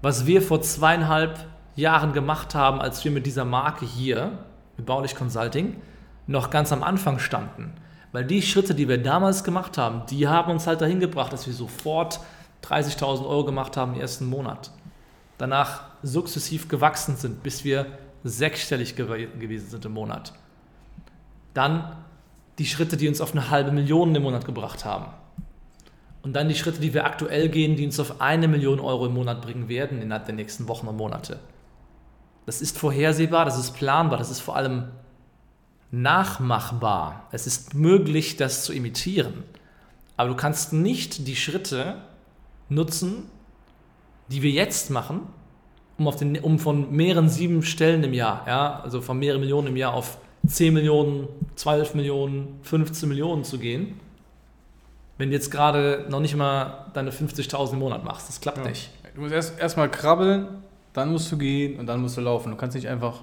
was 0.00 0.24
wir 0.24 0.40
vor 0.40 0.62
zweieinhalb 0.62 1.46
Jahren 1.76 2.14
gemacht 2.14 2.54
haben, 2.54 2.80
als 2.80 3.04
wir 3.04 3.10
mit 3.10 3.26
dieser 3.26 3.44
Marke 3.44 3.84
hier, 3.84 4.38
mit 4.78 4.86
Baulich 4.86 5.14
Consulting, 5.14 5.76
noch 6.26 6.48
ganz 6.48 6.72
am 6.72 6.82
Anfang 6.82 7.18
standen. 7.18 7.74
Weil 8.12 8.24
die 8.24 8.42
Schritte, 8.42 8.74
die 8.74 8.88
wir 8.88 9.02
damals 9.02 9.44
gemacht 9.44 9.76
haben, 9.78 10.06
die 10.06 10.26
haben 10.26 10.50
uns 10.50 10.66
halt 10.66 10.80
dahin 10.80 11.00
gebracht, 11.00 11.32
dass 11.32 11.46
wir 11.46 11.54
sofort 11.54 12.20
30.000 12.64 13.26
Euro 13.26 13.44
gemacht 13.44 13.76
haben 13.76 13.94
im 13.94 14.00
ersten 14.00 14.26
Monat 14.26 14.70
danach 15.38 15.82
sukzessiv 16.02 16.68
gewachsen 16.68 17.16
sind, 17.16 17.42
bis 17.42 17.64
wir 17.64 17.86
sechsstellig 18.24 18.96
gewesen 18.96 19.70
sind 19.70 19.84
im 19.84 19.92
Monat. 19.92 20.32
Dann 21.54 21.96
die 22.58 22.66
Schritte, 22.66 22.96
die 22.96 23.08
uns 23.08 23.20
auf 23.20 23.32
eine 23.32 23.50
halbe 23.50 23.70
Million 23.70 24.14
im 24.14 24.24
Monat 24.24 24.44
gebracht 24.44 24.84
haben. 24.84 25.06
Und 26.22 26.34
dann 26.34 26.48
die 26.48 26.56
Schritte, 26.56 26.80
die 26.80 26.92
wir 26.92 27.06
aktuell 27.06 27.48
gehen, 27.48 27.76
die 27.76 27.86
uns 27.86 27.98
auf 28.00 28.20
eine 28.20 28.48
Million 28.48 28.80
Euro 28.80 29.06
im 29.06 29.14
Monat 29.14 29.40
bringen 29.40 29.68
werden 29.68 30.02
innerhalb 30.02 30.26
der 30.26 30.34
nächsten 30.34 30.66
Wochen 30.66 30.88
und 30.88 30.96
Monate. 30.96 31.38
Das 32.44 32.60
ist 32.60 32.76
vorhersehbar, 32.76 33.44
das 33.44 33.58
ist 33.58 33.72
planbar, 33.76 34.18
das 34.18 34.30
ist 34.30 34.40
vor 34.40 34.56
allem 34.56 34.88
nachmachbar. 35.90 37.28
Es 37.32 37.46
ist 37.46 37.74
möglich, 37.74 38.36
das 38.36 38.64
zu 38.64 38.72
imitieren. 38.72 39.44
Aber 40.16 40.30
du 40.30 40.36
kannst 40.36 40.72
nicht 40.72 41.26
die 41.26 41.36
Schritte 41.36 41.96
nutzen, 42.68 43.24
die 44.28 44.42
wir 44.42 44.50
jetzt 44.50 44.90
machen, 44.90 45.20
um, 45.96 46.06
auf 46.06 46.16
den, 46.16 46.38
um 46.40 46.58
von 46.58 46.94
mehreren 46.94 47.28
sieben 47.28 47.62
Stellen 47.62 48.04
im 48.04 48.12
Jahr, 48.12 48.44
ja, 48.46 48.80
also 48.80 49.00
von 49.00 49.18
mehreren 49.18 49.40
Millionen 49.40 49.68
im 49.68 49.76
Jahr 49.76 49.94
auf 49.94 50.18
10 50.46 50.74
Millionen, 50.74 51.28
12 51.56 51.94
Millionen, 51.94 52.60
15 52.62 53.08
Millionen 53.08 53.44
zu 53.44 53.58
gehen, 53.58 53.98
wenn 55.16 55.30
du 55.30 55.34
jetzt 55.34 55.50
gerade 55.50 56.06
noch 56.08 56.20
nicht 56.20 56.36
mal 56.36 56.90
deine 56.94 57.10
50.000 57.10 57.72
im 57.72 57.78
Monat 57.80 58.04
machst. 58.04 58.28
Das 58.28 58.40
klappt 58.40 58.58
ja. 58.58 58.68
nicht. 58.68 58.90
Du 59.14 59.22
musst 59.22 59.32
erst 59.32 59.58
erstmal 59.58 59.90
krabbeln, 59.90 60.62
dann 60.92 61.10
musst 61.10 61.32
du 61.32 61.38
gehen 61.38 61.78
und 61.80 61.86
dann 61.86 62.00
musst 62.00 62.16
du 62.16 62.20
laufen. 62.20 62.50
Du 62.50 62.56
kannst 62.56 62.76
nicht 62.76 62.88
einfach 62.88 63.22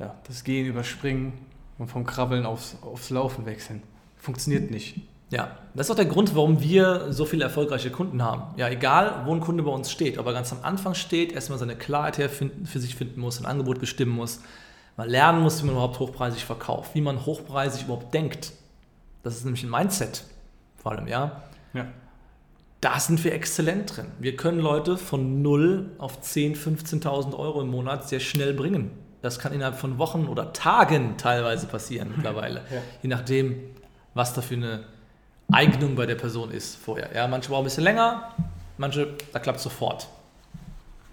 ja, 0.00 0.14
das 0.26 0.42
Gehen 0.42 0.66
überspringen 0.66 1.34
und 1.78 1.88
vom 1.88 2.04
Krabbeln 2.04 2.46
aufs, 2.46 2.76
aufs 2.82 3.10
Laufen 3.10 3.46
wechseln. 3.46 3.82
funktioniert 4.16 4.70
nicht. 4.70 5.00
Ja, 5.30 5.58
das 5.74 5.86
ist 5.86 5.90
auch 5.90 5.96
der 5.96 6.04
Grund, 6.04 6.36
warum 6.36 6.62
wir 6.62 7.12
so 7.12 7.24
viele 7.24 7.42
erfolgreiche 7.42 7.90
Kunden 7.90 8.22
haben. 8.22 8.54
Ja, 8.56 8.68
egal, 8.68 9.22
wo 9.24 9.34
ein 9.34 9.40
Kunde 9.40 9.64
bei 9.64 9.72
uns 9.72 9.90
steht, 9.90 10.18
ob 10.18 10.26
er 10.26 10.32
ganz 10.32 10.52
am 10.52 10.60
Anfang 10.62 10.94
steht, 10.94 11.32
erstmal 11.32 11.58
seine 11.58 11.74
Klarheit 11.74 12.18
herfinden, 12.18 12.66
für 12.66 12.78
sich 12.78 12.94
finden 12.94 13.20
muss, 13.20 13.40
ein 13.40 13.46
Angebot 13.46 13.80
bestimmen 13.80 14.12
muss, 14.12 14.40
mal 14.96 15.08
lernen 15.08 15.42
muss, 15.42 15.60
wie 15.60 15.66
man 15.66 15.74
überhaupt 15.74 15.98
hochpreisig 15.98 16.44
verkauft, 16.44 16.94
wie 16.94 17.00
man 17.00 17.26
hochpreisig 17.26 17.84
überhaupt 17.84 18.14
denkt. 18.14 18.52
Das 19.24 19.36
ist 19.36 19.44
nämlich 19.44 19.64
ein 19.64 19.70
Mindset, 19.70 20.22
vor 20.76 20.92
allem, 20.92 21.08
ja. 21.08 21.42
Ja. 21.74 21.86
Da 22.80 23.00
sind 23.00 23.24
wir 23.24 23.34
exzellent 23.34 23.96
drin. 23.96 24.06
Wir 24.20 24.36
können 24.36 24.60
Leute 24.60 24.96
von 24.96 25.42
0 25.42 25.90
auf 25.98 26.22
10.000, 26.22 27.02
15.000 27.02 27.36
Euro 27.36 27.62
im 27.62 27.68
Monat 27.68 28.08
sehr 28.08 28.20
schnell 28.20 28.54
bringen. 28.54 28.92
Das 29.26 29.40
kann 29.40 29.52
innerhalb 29.52 29.76
von 29.76 29.98
Wochen 29.98 30.28
oder 30.28 30.52
Tagen 30.52 31.16
teilweise 31.16 31.66
passieren 31.66 32.12
mittlerweile. 32.14 32.62
Ja. 32.70 32.80
Je 33.02 33.08
nachdem, 33.08 33.56
was 34.14 34.34
da 34.34 34.40
für 34.40 34.54
eine 34.54 34.84
Eignung 35.50 35.96
bei 35.96 36.06
der 36.06 36.14
Person 36.14 36.50
ist 36.50 36.76
vorher. 36.76 37.10
Ja, 37.14 37.26
manche 37.26 37.48
brauchen 37.48 37.62
ein 37.62 37.64
bisschen 37.64 37.84
länger, 37.84 38.32
manche, 38.78 39.14
da 39.32 39.38
klappt 39.38 39.60
sofort. 39.60 40.08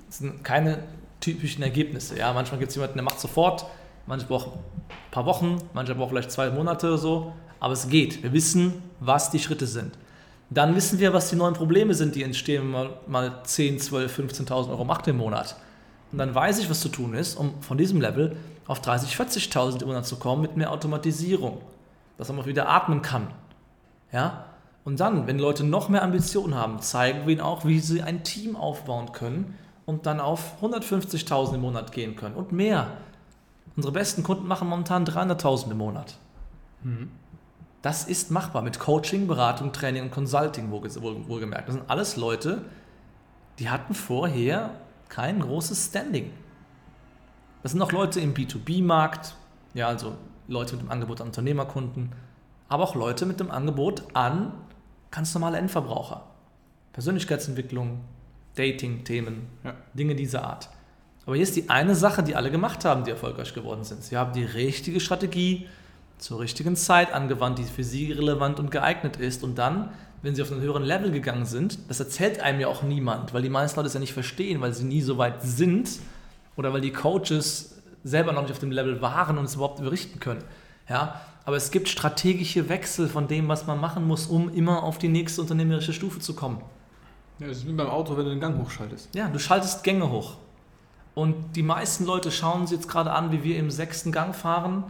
Das 0.07 0.19
sind 0.19 0.43
keine 0.43 0.79
typischen 1.21 1.63
Ergebnisse. 1.63 2.17
Ja, 2.17 2.33
manchmal 2.33 2.59
gibt 2.59 2.69
es 2.69 2.75
jemanden, 2.75 2.95
der 2.95 3.03
macht 3.03 3.19
sofort, 3.19 3.65
manche 4.05 4.25
brauchen 4.27 4.51
ein 4.53 5.11
paar 5.11 5.25
Wochen, 5.25 5.57
manche 5.73 5.95
brauchen 5.95 6.09
vielleicht 6.09 6.31
zwei 6.31 6.49
Monate 6.49 6.87
oder 6.87 6.97
so, 6.97 7.33
aber 7.59 7.73
es 7.73 7.89
geht. 7.89 8.21
Wir 8.21 8.31
wissen, 8.33 8.83
was 8.99 9.31
die 9.31 9.39
Schritte 9.39 9.65
sind. 9.65 9.97
Dann 10.51 10.75
wissen 10.75 10.99
wir, 10.99 11.13
was 11.13 11.29
die 11.29 11.35
neuen 11.35 11.55
Probleme 11.55 11.95
sind, 11.95 12.13
die 12.15 12.21
entstehen, 12.21 12.63
wenn 12.63 12.71
man 12.71 12.89
mal 13.07 13.41
10, 13.43 13.79
12, 13.79 14.19
15.000 14.19 14.69
Euro 14.69 14.85
macht 14.85 15.07
im 15.07 15.17
Monat. 15.17 15.55
Und 16.13 16.19
dann 16.19 16.35
weiß 16.35 16.59
ich, 16.59 16.69
was 16.69 16.79
zu 16.79 16.89
tun 16.89 17.15
ist, 17.15 17.33
um 17.35 17.59
von 17.61 17.75
diesem 17.75 17.99
Level 17.99 18.37
auf 18.67 18.79
30, 18.79 19.15
40.000 19.15 19.81
im 19.81 19.87
Monat 19.87 20.05
zu 20.05 20.17
kommen 20.17 20.43
mit 20.43 20.55
mehr 20.55 20.71
Automatisierung. 20.71 21.59
Dass 22.19 22.29
man 22.29 22.39
auch 22.39 22.45
wieder 22.45 22.69
atmen 22.69 23.01
kann. 23.01 23.27
Ja? 24.11 24.45
Und 24.85 24.99
dann, 24.99 25.25
wenn 25.25 25.39
Leute 25.39 25.63
noch 25.63 25.89
mehr 25.89 26.03
Ambitionen 26.03 26.53
haben, 26.53 26.79
zeigen 26.81 27.25
wir 27.25 27.33
ihnen 27.33 27.41
auch, 27.41 27.65
wie 27.65 27.79
sie 27.79 28.03
ein 28.03 28.23
Team 28.23 28.55
aufbauen 28.55 29.11
können 29.11 29.57
und 29.87 30.05
dann 30.05 30.19
auf 30.19 30.61
150.000 30.61 31.55
im 31.55 31.61
Monat 31.61 31.91
gehen 31.91 32.15
können 32.15 32.35
und 32.35 32.51
mehr. 32.51 32.91
Unsere 33.75 33.91
besten 33.91 34.21
Kunden 34.21 34.45
machen 34.45 34.69
momentan 34.69 35.05
300.000 35.05 35.71
im 35.71 35.77
Monat. 35.77 36.17
Das 37.81 38.03
ist 38.03 38.29
machbar 38.29 38.61
mit 38.61 38.79
Coaching, 38.79 39.25
Beratung, 39.25 39.73
Training 39.73 40.03
und 40.03 40.11
Consulting, 40.11 40.69
wohlgemerkt. 40.69 41.01
Wohl, 41.01 41.27
wohl 41.27 41.49
das 41.49 41.73
sind 41.73 41.89
alles 41.89 42.17
Leute, 42.17 42.61
die 43.57 43.71
hatten 43.71 43.95
vorher 43.95 44.69
kein 45.09 45.39
großes 45.39 45.87
Standing. 45.87 46.31
Das 47.61 47.71
sind 47.71 47.81
auch 47.81 47.91
Leute 47.91 48.19
im 48.19 48.33
B2B-Markt, 48.33 49.35
ja, 49.73 49.87
also 49.87 50.15
Leute 50.47 50.75
mit 50.75 50.85
dem 50.85 50.91
Angebot 50.91 51.21
an 51.21 51.27
Unternehmerkunden, 51.27 52.11
aber 52.67 52.83
auch 52.83 52.95
Leute 52.95 53.25
mit 53.25 53.39
dem 53.39 53.51
Angebot 53.51 54.03
an 54.13 54.51
ganz 55.11 55.33
normale 55.33 55.57
Endverbraucher. 55.57 56.23
Persönlichkeitsentwicklung, 56.91 58.01
Dating-Themen, 58.55 59.47
Ja. 59.63 59.75
Dinge 59.93 60.15
dieser 60.15 60.43
Art. 60.43 60.69
Aber 61.25 61.35
hier 61.35 61.43
ist 61.43 61.55
die 61.55 61.69
eine 61.69 61.95
Sache, 61.95 62.21
die 62.21 62.35
alle 62.35 62.51
gemacht 62.51 62.83
haben, 62.85 63.03
die 63.03 63.11
erfolgreich 63.11 63.53
geworden 63.53 63.83
sind. 63.83 64.03
Sie 64.03 64.17
haben 64.17 64.33
die 64.33 64.43
richtige 64.43 64.99
Strategie 64.99 65.67
zur 66.17 66.39
richtigen 66.39 66.75
Zeit 66.75 67.13
angewandt, 67.13 67.59
die 67.59 67.63
für 67.63 67.83
sie 67.83 68.11
relevant 68.11 68.59
und 68.59 68.71
geeignet 68.71 69.17
ist. 69.17 69.43
Und 69.43 69.57
dann, 69.57 69.89
wenn 70.23 70.33
sie 70.33 70.41
auf 70.41 70.51
einen 70.51 70.61
höheren 70.61 70.83
Level 70.83 71.11
gegangen 71.11 71.45
sind, 71.45 71.77
das 71.89 71.99
erzählt 71.99 72.39
einem 72.39 72.61
ja 72.61 72.67
auch 72.67 72.81
niemand, 72.81 73.33
weil 73.33 73.43
die 73.43 73.49
meisten 73.49 73.77
Leute 73.77 73.87
es 73.87 73.93
ja 73.93 73.99
nicht 73.99 74.13
verstehen, 74.13 74.61
weil 74.61 74.73
sie 74.73 74.85
nie 74.85 75.01
so 75.01 75.17
weit 75.17 75.43
sind 75.43 75.99
oder 76.55 76.73
weil 76.73 76.81
die 76.81 76.91
Coaches 76.91 77.81
selber 78.03 78.31
noch 78.31 78.41
nicht 78.41 78.51
auf 78.51 78.59
dem 78.59 78.71
Level 78.71 79.01
waren 79.01 79.37
und 79.37 79.45
es 79.45 79.55
überhaupt 79.55 79.81
berichten 79.81 80.19
können. 80.19 80.43
Ja, 80.89 81.21
aber 81.45 81.57
es 81.57 81.71
gibt 81.71 81.89
strategische 81.89 82.69
Wechsel 82.69 83.09
von 83.09 83.27
dem, 83.27 83.49
was 83.49 83.67
man 83.67 83.79
machen 83.79 84.07
muss, 84.07 84.27
um 84.27 84.53
immer 84.53 84.83
auf 84.83 84.97
die 84.97 85.09
nächste 85.09 85.41
unternehmerische 85.41 85.91
Stufe 85.91 86.19
zu 86.19 86.33
kommen. 86.33 86.61
Ja, 87.39 87.47
das 87.47 87.57
ist 87.57 87.67
wie 87.67 87.73
beim 87.73 87.89
Auto, 87.89 88.15
wenn 88.15 88.23
du 88.23 88.31
den 88.31 88.39
Gang 88.39 88.57
hochschaltest. 88.57 89.13
Ja, 89.13 89.27
du 89.27 89.39
schaltest 89.39 89.83
Gänge 89.83 90.09
hoch. 90.09 90.37
Und 91.15 91.55
die 91.55 91.63
meisten 91.63 92.05
Leute 92.05 92.31
schauen 92.31 92.61
uns 92.61 92.71
jetzt 92.71 92.87
gerade 92.87 93.11
an, 93.11 93.31
wie 93.31 93.43
wir 93.43 93.57
im 93.57 93.69
sechsten 93.69 94.11
Gang 94.11 94.33
fahren, 94.33 94.83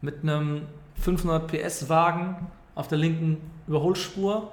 mit 0.00 0.22
einem 0.22 0.62
500 0.96 1.46
PS 1.46 1.88
Wagen 1.88 2.36
auf 2.74 2.88
der 2.88 2.98
linken 2.98 3.38
Überholspur. 3.66 4.52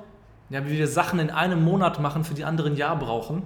Ja, 0.50 0.66
wie 0.66 0.78
wir 0.78 0.88
Sachen 0.88 1.20
in 1.20 1.30
einem 1.30 1.64
Monat 1.64 2.00
machen, 2.00 2.24
für 2.24 2.34
die 2.34 2.44
anderen 2.44 2.74
ein 2.74 2.78
Jahr 2.78 2.98
brauchen. 2.98 3.44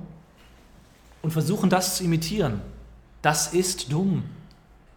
Und 1.22 1.32
versuchen 1.32 1.70
das 1.70 1.98
zu 1.98 2.04
imitieren. 2.04 2.62
Das 3.22 3.54
ist 3.54 3.92
dumm. 3.92 4.24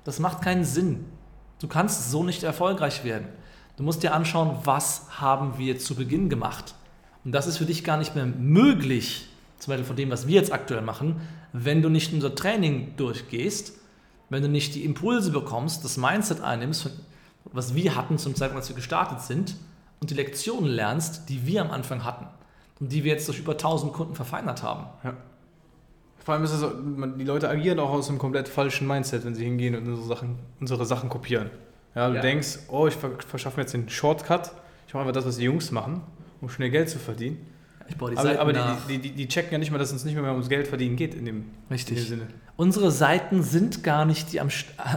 Das 0.05 0.19
macht 0.19 0.43
keinen 0.43 0.65
Sinn. 0.65 1.05
Du 1.61 1.69
kannst 1.69 2.11
so 2.11 2.23
nicht 2.23 2.43
erfolgreich 2.43 3.05
werden. 3.05 3.29
Du 3.77 3.83
musst 3.83 4.03
dir 4.03 4.15
anschauen, 4.15 4.57
was 4.65 5.07
haben 5.21 5.59
wir 5.59 5.79
zu 5.79 5.95
Beginn 5.95 6.29
gemacht. 6.29 6.75
Und 7.25 7.33
das 7.33 7.47
ist 7.47 7.59
für 7.59 7.65
dich 7.65 7.85
gar 7.85 7.97
nicht 7.97 8.15
mehr 8.15 8.27
möglich, 8.27 9.29
zum 9.59 9.73
Beispiel 9.73 9.87
von 9.87 9.97
dem, 9.97 10.11
was 10.11 10.27
wir 10.27 10.35
jetzt 10.35 10.53
aktuell 10.53 10.83
machen, 10.83 11.21
wenn 11.53 11.83
du 11.83 11.89
nicht 11.89 12.13
unser 12.13 12.35
Training 12.35 12.95
durchgehst, 12.97 13.73
wenn 14.31 14.43
du 14.43 14.49
nicht 14.49 14.75
die 14.75 14.85
Impulse 14.85 15.31
bekommst, 15.31 15.85
das 15.85 15.97
Mindset 15.97 16.41
einnimmst, 16.41 16.91
was 17.45 17.75
wir 17.75 17.97
hatten 17.97 18.19
zum 18.19 18.35
Zeitpunkt, 18.35 18.63
als 18.63 18.69
wir 18.69 18.77
gestartet 18.77 19.21
sind, 19.21 19.57
und 20.01 20.11
die 20.11 20.15
Lektionen 20.15 20.69
lernst, 20.71 21.29
die 21.29 21.47
wir 21.47 21.63
am 21.63 21.71
Anfang 21.71 22.05
hatten 22.05 22.27
und 22.81 22.93
die 22.93 23.05
wir 23.05 23.13
jetzt 23.13 23.27
durch 23.29 23.39
über 23.39 23.53
1000 23.53 23.93
Kunden 23.93 24.15
verfeinert 24.15 24.63
haben. 24.63 24.87
Ja. 25.05 25.15
Vor 26.25 26.35
allem 26.35 26.45
ist 26.45 26.53
es, 26.53 26.65
die 27.19 27.25
Leute 27.25 27.49
agieren 27.49 27.79
auch 27.81 27.91
aus 27.91 28.09
einem 28.09 28.19
komplett 28.19 28.49
falschen 28.49 28.87
Mindset, 28.87 29.25
wenn 29.25 29.35
sie 29.35 29.45
hingehen 29.45 29.75
und 29.75 29.87
unsere 29.89 30.07
Sachen, 30.07 30.37
unsere 30.61 30.85
Sachen 30.85 31.09
kopieren. 31.09 31.51
Ja, 31.95 32.09
du 32.11 32.17
Ja. 32.17 32.21
denkst, 32.21 32.59
oh, 32.69 32.87
ich 32.87 32.95
ver- 32.95 33.13
verschaffe 33.27 33.57
mir 33.57 33.63
jetzt 33.63 33.73
den 33.73 33.89
Shortcut, 33.89 34.53
ich 34.87 34.95
mache 34.95 35.03
einfach 35.03 35.15
das, 35.15 35.25
was 35.27 35.37
die 35.39 35.45
Jungs 35.45 35.71
machen, 35.71 36.03
um 36.41 36.49
schnell 36.51 36.71
Geld 36.71 36.91
zu 36.91 36.99
verdienen. 36.99 37.39
Ich 37.89 37.97
baue 37.97 38.11
die 38.11 38.19
Aber, 38.19 38.29
Seiten 38.29 38.41
aber 38.41 38.53
nach. 38.53 38.77
die, 38.87 38.99
die, 38.99 39.09
die, 39.09 39.15
die 39.15 39.29
checken 39.29 39.53
ja 39.53 39.59
nicht 39.59 39.71
mal, 39.71 39.79
dass 39.79 39.89
es 39.89 39.95
uns 39.95 40.05
nicht 40.05 40.15
mehr 40.15 40.31
ums 40.31 40.51
Geld 40.51 40.69
verdienen 40.69 40.97
geht 40.97 41.15
in 41.15 41.25
dem, 41.25 41.37
in 41.37 41.43
dem 41.43 41.73
Richtig. 41.73 42.07
Sinne. 42.07 42.27
Unsere 42.57 42.91
Seiten 42.91 43.43
sind 43.43 43.83
gar 43.83 44.05
nicht 44.05 44.33
die 44.33 44.41
am 44.41 44.49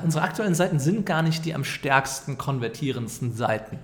unsere 0.03 0.23
aktuellen 0.25 0.55
Seiten 0.55 0.79
sind 0.79 1.05
gar 1.05 1.21
nicht 1.21 1.45
die 1.45 1.55
am 1.55 1.63
stärksten 1.63 2.37
konvertierendsten 2.37 3.33
Seiten, 3.33 3.79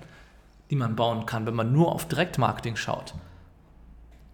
die 0.70 0.76
man 0.76 0.96
bauen 0.96 1.26
kann, 1.26 1.46
wenn 1.46 1.56
man 1.56 1.72
nur 1.72 1.92
auf 1.92 2.08
Direktmarketing 2.08 2.76
schaut. 2.76 3.14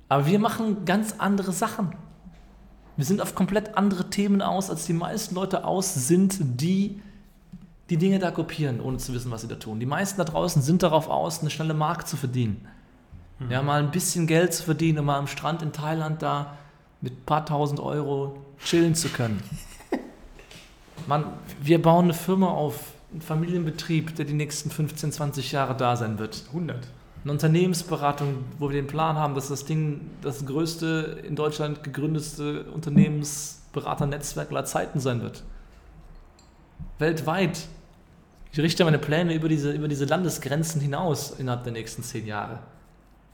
Aber 0.09 0.25
wir 0.25 0.39
machen 0.39 0.85
ganz 0.85 1.15
andere 1.17 1.51
Sachen. 1.51 1.95
Wir 2.95 3.05
sind 3.05 3.21
auf 3.21 3.33
komplett 3.33 3.75
andere 3.75 4.09
Themen 4.09 4.41
aus, 4.41 4.69
als 4.69 4.85
die 4.85 4.93
meisten 4.93 5.35
Leute 5.35 5.65
aus 5.65 5.93
sind, 5.95 6.37
die 6.39 7.01
die 7.89 7.97
Dinge 7.97 8.19
da 8.19 8.31
kopieren, 8.31 8.79
ohne 8.79 8.97
zu 8.97 9.13
wissen, 9.13 9.31
was 9.31 9.41
sie 9.41 9.47
da 9.47 9.55
tun. 9.55 9.79
Die 9.79 9.85
meisten 9.85 10.17
da 10.17 10.23
draußen 10.23 10.61
sind 10.61 10.83
darauf 10.83 11.09
aus, 11.09 11.41
eine 11.41 11.49
schnelle 11.49 11.73
Mark 11.73 12.07
zu 12.07 12.15
verdienen. 12.15 12.67
Ja, 13.49 13.61
mal 13.61 13.81
ein 13.81 13.91
bisschen 13.91 14.25
Geld 14.25 14.53
zu 14.53 14.63
verdienen 14.63 14.99
und 14.99 15.05
mal 15.05 15.17
am 15.17 15.27
Strand 15.27 15.61
in 15.61 15.73
Thailand 15.73 16.21
da 16.21 16.57
mit 17.01 17.13
ein 17.13 17.25
paar 17.25 17.45
tausend 17.45 17.79
Euro 17.79 18.37
chillen 18.63 18.95
zu 18.95 19.09
können. 19.09 19.43
Mann, 21.07 21.25
wir 21.61 21.81
bauen 21.81 22.05
eine 22.05 22.13
Firma 22.13 22.47
auf, 22.47 22.92
einen 23.13 23.21
Familienbetrieb, 23.21 24.15
der 24.15 24.25
die 24.25 24.33
nächsten 24.33 24.69
15, 24.69 25.11
20 25.11 25.51
Jahre 25.51 25.77
da 25.77 25.95
sein 25.95 26.17
wird. 26.17 26.43
100. 26.47 26.87
Eine 27.23 27.31
Unternehmensberatung, 27.31 28.43
wo 28.59 28.69
wir 28.69 28.75
den 28.75 28.87
Plan 28.87 29.15
haben, 29.15 29.35
dass 29.35 29.47
das 29.47 29.65
Ding 29.65 30.01
das 30.21 30.45
größte 30.45 31.21
in 31.25 31.35
Deutschland 31.35 31.83
gegründete 31.83 32.65
Unternehmensberaternetzwerk 32.71 34.51
aller 34.51 34.65
Zeiten 34.65 34.99
sein 34.99 35.21
wird. 35.21 35.43
Weltweit. 36.99 37.67
Ich 38.51 38.59
richte 38.59 38.83
meine 38.83 38.99
Pläne 38.99 39.33
über 39.33 39.47
diese, 39.47 39.71
über 39.71 39.87
diese 39.87 40.05
Landesgrenzen 40.05 40.81
hinaus 40.81 41.31
innerhalb 41.31 41.63
der 41.63 41.73
nächsten 41.73 42.03
zehn 42.03 42.27
Jahre. 42.27 42.59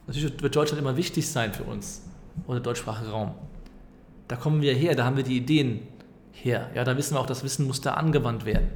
Natürlich 0.08 0.42
wird 0.42 0.56
Deutschland 0.56 0.82
immer 0.82 0.98
wichtig 0.98 1.30
sein 1.30 1.54
für 1.54 1.64
uns, 1.64 2.02
oder 2.48 2.60
der 2.60 2.64
deutschsprachige 2.64 3.12
Raum. 3.12 3.34
Da 4.28 4.36
kommen 4.36 4.62
wir 4.62 4.74
her, 4.74 4.96
da 4.96 5.06
haben 5.06 5.18
wir 5.18 5.24
die 5.24 5.38
Ideen 5.38 5.82
her. 6.32 6.70
Ja, 6.76 6.84
da 6.84 6.96
wissen 6.96 7.16
wir 7.16 7.20
auch, 7.20 7.26
das 7.26 7.44
Wissen 7.44 7.66
muss 7.66 7.82
da 7.82 7.96
angewandt 7.96 8.46
werden. 8.46 8.70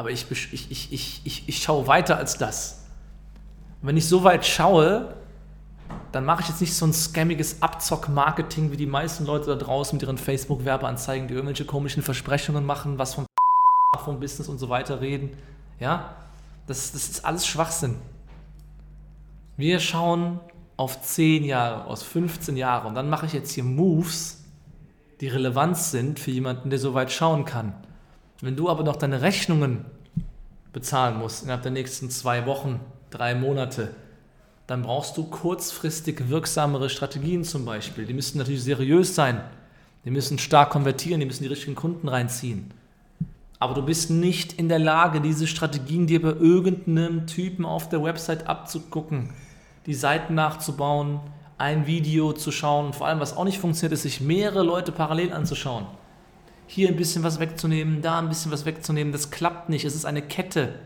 Aber 0.00 0.10
ich, 0.10 0.30
ich, 0.30 0.70
ich, 0.70 0.92
ich, 0.92 1.20
ich, 1.24 1.46
ich 1.46 1.62
schaue 1.62 1.86
weiter 1.86 2.16
als 2.16 2.38
das. 2.38 2.86
Und 3.82 3.88
wenn 3.88 3.98
ich 3.98 4.08
so 4.08 4.24
weit 4.24 4.46
schaue, 4.46 5.14
dann 6.10 6.24
mache 6.24 6.40
ich 6.40 6.48
jetzt 6.48 6.62
nicht 6.62 6.74
so 6.74 6.86
ein 6.86 6.94
scammiges 6.94 7.60
Abzock-Marketing 7.60 8.72
wie 8.72 8.78
die 8.78 8.86
meisten 8.86 9.26
Leute 9.26 9.48
da 9.48 9.56
draußen 9.56 9.98
mit 9.98 10.02
ihren 10.02 10.16
Facebook-Werbeanzeigen, 10.16 11.28
die 11.28 11.34
irgendwelche 11.34 11.66
komischen 11.66 12.02
Versprechungen 12.02 12.64
machen, 12.64 12.98
was 12.98 13.12
vom 13.12 13.26
vom 14.02 14.20
Business 14.20 14.48
und 14.48 14.56
so 14.56 14.70
weiter 14.70 15.02
reden. 15.02 15.36
Ja, 15.78 16.16
das, 16.66 16.92
das 16.92 17.10
ist 17.10 17.26
alles 17.26 17.46
Schwachsinn. 17.46 17.96
Wir 19.58 19.80
schauen 19.80 20.40
auf 20.78 21.02
10 21.02 21.44
Jahre, 21.44 21.84
aus 21.84 22.02
15 22.04 22.56
Jahre 22.56 22.88
und 22.88 22.94
dann 22.94 23.10
mache 23.10 23.26
ich 23.26 23.34
jetzt 23.34 23.52
hier 23.52 23.64
Moves, 23.64 24.44
die 25.20 25.28
relevant 25.28 25.76
sind 25.76 26.18
für 26.18 26.30
jemanden, 26.30 26.70
der 26.70 26.78
so 26.78 26.94
weit 26.94 27.12
schauen 27.12 27.44
kann. 27.44 27.74
Wenn 28.42 28.56
du 28.56 28.68
aber 28.70 28.82
noch 28.82 28.96
deine 28.96 29.22
Rechnungen 29.22 29.84
bezahlen 30.72 31.18
musst 31.18 31.42
innerhalb 31.42 31.62
der 31.62 31.72
nächsten 31.72 32.10
zwei 32.10 32.46
Wochen, 32.46 32.80
drei 33.10 33.34
Monate, 33.34 33.94
dann 34.66 34.82
brauchst 34.82 35.16
du 35.16 35.24
kurzfristig 35.24 36.28
wirksamere 36.28 36.88
Strategien 36.88 37.44
zum 37.44 37.64
Beispiel. 37.64 38.06
Die 38.06 38.14
müssen 38.14 38.38
natürlich 38.38 38.62
seriös 38.62 39.14
sein. 39.14 39.40
Die 40.04 40.10
müssen 40.10 40.38
stark 40.38 40.70
konvertieren, 40.70 41.20
die 41.20 41.26
müssen 41.26 41.42
die 41.42 41.48
richtigen 41.48 41.74
Kunden 41.74 42.08
reinziehen. 42.08 42.70
aber 43.60 43.74
du 43.74 43.82
bist 43.82 44.10
nicht 44.10 44.54
in 44.54 44.70
der 44.70 44.78
Lage, 44.78 45.20
diese 45.20 45.46
Strategien 45.46 46.06
dir 46.06 46.22
bei 46.22 46.32
irgendeinem 46.32 47.26
Typen 47.26 47.66
auf 47.66 47.90
der 47.90 48.02
Website 48.02 48.48
abzugucken, 48.48 49.30
die 49.84 49.94
Seiten 49.94 50.34
nachzubauen, 50.34 51.20
ein 51.58 51.86
Video 51.86 52.32
zu 52.32 52.50
schauen 52.52 52.94
vor 52.94 53.06
allem, 53.06 53.20
was 53.20 53.36
auch 53.36 53.44
nicht 53.44 53.58
funktioniert, 53.58 53.92
ist, 53.92 54.02
sich 54.02 54.22
mehrere 54.22 54.62
Leute 54.62 54.92
parallel 54.92 55.34
anzuschauen. 55.34 55.86
Hier 56.72 56.88
ein 56.88 56.94
bisschen 56.94 57.24
was 57.24 57.40
wegzunehmen, 57.40 58.00
da 58.00 58.20
ein 58.20 58.28
bisschen 58.28 58.52
was 58.52 58.64
wegzunehmen, 58.64 59.12
das 59.12 59.32
klappt 59.32 59.70
nicht, 59.70 59.84
es 59.84 59.96
ist 59.96 60.04
eine 60.04 60.22
Kette. 60.22 60.76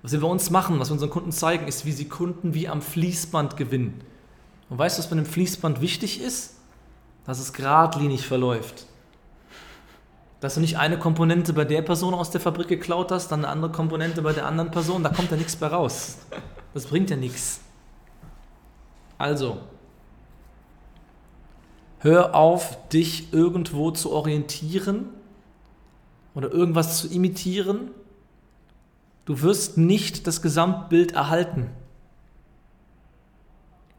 Was 0.00 0.12
wir 0.12 0.20
bei 0.20 0.28
uns 0.28 0.48
machen, 0.50 0.78
was 0.78 0.90
wir 0.90 0.92
unseren 0.92 1.10
Kunden 1.10 1.32
zeigen, 1.32 1.66
ist, 1.66 1.84
wie 1.86 1.90
sie 1.90 2.04
Kunden 2.04 2.54
wie 2.54 2.68
am 2.68 2.82
Fließband 2.82 3.56
gewinnen. 3.56 4.00
Und 4.70 4.78
weißt 4.78 4.96
du, 4.96 5.00
was 5.00 5.10
bei 5.10 5.16
einem 5.16 5.26
Fließband 5.26 5.80
wichtig 5.80 6.20
ist? 6.20 6.54
Dass 7.26 7.40
es 7.40 7.52
geradlinig 7.52 8.24
verläuft. 8.24 8.86
Dass 10.38 10.54
du 10.54 10.60
nicht 10.60 10.78
eine 10.78 11.00
Komponente 11.00 11.52
bei 11.52 11.64
der 11.64 11.82
Person 11.82 12.14
aus 12.14 12.30
der 12.30 12.40
Fabrik 12.40 12.68
geklaut 12.68 13.10
hast, 13.10 13.26
dann 13.32 13.40
eine 13.40 13.48
andere 13.48 13.72
Komponente 13.72 14.22
bei 14.22 14.32
der 14.32 14.46
anderen 14.46 14.70
Person, 14.70 15.02
da 15.02 15.08
kommt 15.08 15.32
ja 15.32 15.36
nichts 15.36 15.56
bei 15.56 15.66
raus. 15.66 16.18
Das 16.74 16.86
bringt 16.86 17.10
ja 17.10 17.16
nichts. 17.16 17.58
Also, 19.18 19.62
hör 22.02 22.34
auf, 22.34 22.76
dich 22.88 23.32
irgendwo 23.32 23.90
zu 23.92 24.12
orientieren 24.12 25.06
oder 26.34 26.50
irgendwas 26.50 26.98
zu 26.98 27.08
imitieren. 27.08 27.90
Du 29.24 29.40
wirst 29.40 29.78
nicht 29.78 30.26
das 30.26 30.42
Gesamtbild 30.42 31.12
erhalten. 31.12 31.70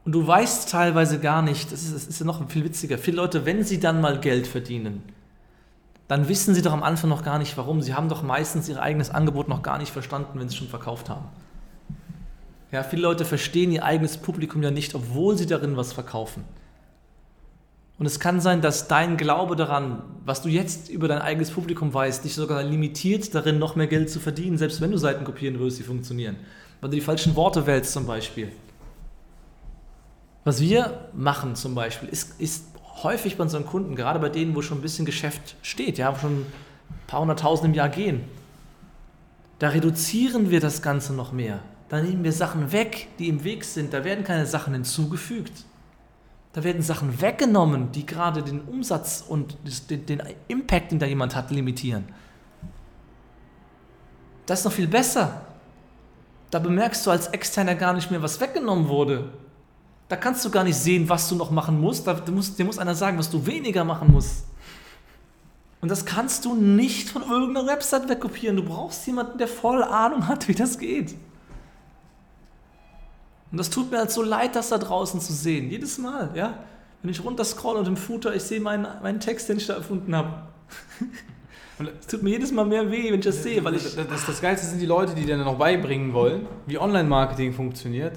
Und 0.04 0.12
du 0.12 0.28
weißt 0.28 0.70
teilweise 0.70 1.20
gar 1.20 1.42
nicht, 1.42 1.72
das 1.72 1.84
ist, 1.84 1.96
das 1.96 2.08
ist 2.08 2.20
ja 2.20 2.26
noch 2.26 2.46
viel 2.50 2.66
witziger, 2.66 2.98
viele 2.98 3.18
Leute, 3.18 3.46
wenn 3.46 3.64
sie 3.64 3.80
dann 3.80 4.02
mal 4.02 4.20
Geld 4.20 4.48
verdienen, 4.48 5.02
dann 6.10 6.28
wissen 6.28 6.54
sie 6.54 6.62
doch 6.62 6.74
am 6.74 6.84
Anfang 6.84 7.10
noch 7.10 7.24
gar 7.24 7.40
nicht 7.40 7.56
warum. 7.56 7.82
Sie 7.82 7.94
haben 7.94 8.10
doch 8.10 8.22
meistens 8.22 8.68
ihr 8.68 8.82
eigenes 8.82 9.10
Angebot 9.10 9.48
noch 9.48 9.64
gar 9.64 9.78
nicht 9.78 9.94
verstanden, 9.94 10.40
wenn 10.40 10.50
sie 10.50 10.54
es 10.54 10.58
schon 10.58 10.68
verkauft 10.68 11.10
haben. 11.10 11.30
Ja, 12.74 12.84
viele 12.84 13.04
Leute 13.04 13.24
verstehen 13.24 13.72
ihr 13.72 13.86
eigenes 13.86 14.18
Publikum 14.18 14.62
ja 14.62 14.72
nicht, 14.72 14.94
obwohl 14.94 15.38
sie 15.38 15.46
darin 15.46 15.78
was 15.78 15.94
verkaufen. 15.94 16.44
Und 18.04 18.08
es 18.08 18.20
kann 18.20 18.42
sein, 18.42 18.60
dass 18.60 18.90
dein 18.90 19.16
Glaube 19.16 19.56
daran, 19.56 20.02
was 20.26 20.42
du 20.42 20.50
jetzt 20.50 20.90
über 20.90 21.08
dein 21.08 21.22
eigenes 21.22 21.52
Publikum 21.52 21.94
weißt, 21.94 22.26
dich 22.26 22.36
sogar 22.36 22.62
limitiert 22.62 23.34
darin, 23.34 23.60
noch 23.60 23.78
mehr 23.78 23.88
Geld 23.88 24.10
zu 24.10 24.20
verdienen, 24.20 24.58
selbst 24.58 24.82
wenn 24.82 24.92
du 24.92 24.98
Seiten 24.98 25.24
kopieren 25.24 25.58
würdest, 25.58 25.80
die 25.80 25.84
funktionieren. 25.84 26.36
Weil 26.82 26.90
du 26.90 26.98
die 26.98 27.02
falschen 27.02 27.34
Worte 27.38 27.66
wählst 27.66 27.94
zum 27.94 28.06
Beispiel. 28.06 28.52
Was 30.44 30.60
wir 30.60 31.12
machen 31.14 31.56
zum 31.56 31.76
Beispiel, 31.76 32.10
ist, 32.10 32.42
ist 32.42 32.66
häufig 33.04 33.38
bei 33.38 33.44
unseren 33.44 33.66
Kunden, 33.66 33.96
gerade 33.96 34.20
bei 34.20 34.28
denen, 34.28 34.54
wo 34.54 34.62
schon 34.62 34.80
ein 34.80 34.82
bisschen 34.82 35.06
Geschäft 35.06 35.56
steht, 35.62 35.98
ja, 35.98 36.14
schon 36.20 36.42
ein 36.42 36.46
paar 37.08 37.22
hunderttausend 37.22 37.70
im 37.70 37.74
Jahr 37.74 37.88
gehen, 37.88 38.26
da 39.60 39.70
reduzieren 39.70 40.52
wir 40.52 40.60
das 40.60 40.82
Ganze 40.82 41.14
noch 41.14 41.32
mehr 41.32 41.62
da 41.94 42.02
nehmen 42.02 42.24
wir 42.24 42.32
Sachen 42.32 42.72
weg, 42.72 43.08
die 43.20 43.30
im 43.30 43.44
Weg 43.44 43.64
sind. 43.64 43.94
Da 43.94 44.04
werden 44.04 44.24
keine 44.24 44.48
Sachen 44.48 44.74
hinzugefügt. 44.74 45.64
Da 46.54 46.64
werden 46.64 46.84
Sachen 46.84 47.20
weggenommen, 47.20 47.92
die 47.92 48.06
gerade 48.06 48.44
den 48.44 48.62
Umsatz 48.62 49.24
und 49.28 49.58
den, 49.90 50.22
Impact, 50.48 50.92
den 50.92 51.00
da 51.00 51.08
jemand 51.08 51.36
hat, 51.36 51.50
limitieren. 51.50 52.06
Das 54.46 54.60
ist 54.60 54.66
noch 54.66 54.72
viel 54.72 54.88
besser. 54.88 55.42
Da 56.52 56.60
bemerkst 56.60 57.06
du 57.06 57.12
als 57.12 57.28
Externer 57.28 57.74
gar 57.74 57.94
nicht 57.94 58.12
mehr, 58.12 58.22
was 58.22 58.40
weggenommen 58.40 58.88
wurde. 58.88 59.34
Da 60.10 60.16
kannst 60.16 60.46
du 60.46 60.52
gar 60.52 60.64
nicht 60.64 60.76
sehen, 60.76 61.10
was 61.10 61.28
du 61.28 61.36
noch 61.36 61.50
machen 61.50 61.82
musst. 61.82 62.06
Da 62.06 62.20
muss, 62.30 62.56
dir 62.56 62.66
muss 62.66 62.78
einer 62.78 62.94
sagen, 62.94 63.18
was 63.18 63.32
du 63.32 63.44
weniger 63.48 63.84
machen 63.84 64.12
musst. 64.12 64.46
Und 65.82 65.90
das 65.90 66.06
kannst 66.06 66.46
du 66.46 66.54
nicht 66.54 67.10
von 67.10 67.24
irgendeiner 67.24 67.68
Website 67.68 68.08
wegkopieren. 68.08 68.58
Du 68.58 68.64
brauchst 68.64 69.08
jemanden, 69.08 69.40
der 69.40 69.48
voll 69.48 69.84
Ahnung 69.84 70.28
hat, 70.28 70.48
wie 70.48 70.54
das 70.54 70.78
geht. 70.78 71.16
Und 73.54 73.60
das 73.60 73.70
tut 73.70 73.92
mir 73.92 74.00
halt 74.00 74.10
so 74.10 74.24
leid, 74.24 74.56
das 74.56 74.70
da 74.70 74.80
draußen 74.80 75.22
zu 75.22 75.32
sehen. 75.32 75.70
Jedes 75.70 76.00
Mal, 76.00 76.32
ja. 76.34 76.58
Wenn 77.04 77.12
ich 77.12 77.24
runter 77.24 77.46
scroll 77.46 77.76
und 77.76 77.88
im 77.88 77.98
Footer, 77.98 78.34
ich 78.34 78.42
sehe 78.42 78.60
meinen, 78.60 78.88
meinen 79.04 79.20
Text, 79.20 79.48
den 79.48 79.58
ich 79.58 79.68
da 79.68 79.76
erfunden 79.76 80.16
habe. 80.16 80.30
Und 81.80 81.90
es 82.00 82.06
tut 82.06 82.22
mir 82.22 82.30
jedes 82.30 82.52
Mal 82.52 82.66
mehr 82.66 82.92
weh, 82.92 83.12
wenn 83.12 83.20
ich 83.20 83.26
das 83.26 83.42
sehe, 83.42 83.64
weil 83.64 83.76
ich. 83.76 83.84
Das, 83.84 83.96
das, 83.96 84.26
das 84.28 84.42
Geilste 84.42 84.68
sind 84.68 84.80
die 84.80 84.86
Leute, 84.86 85.16
die 85.16 85.22
dir 85.24 85.38
dann 85.38 85.46
noch 85.46 85.58
beibringen 85.58 86.14
wollen, 86.14 86.46
wie 86.68 86.78
Online-Marketing 86.78 87.52
funktioniert 87.52 88.14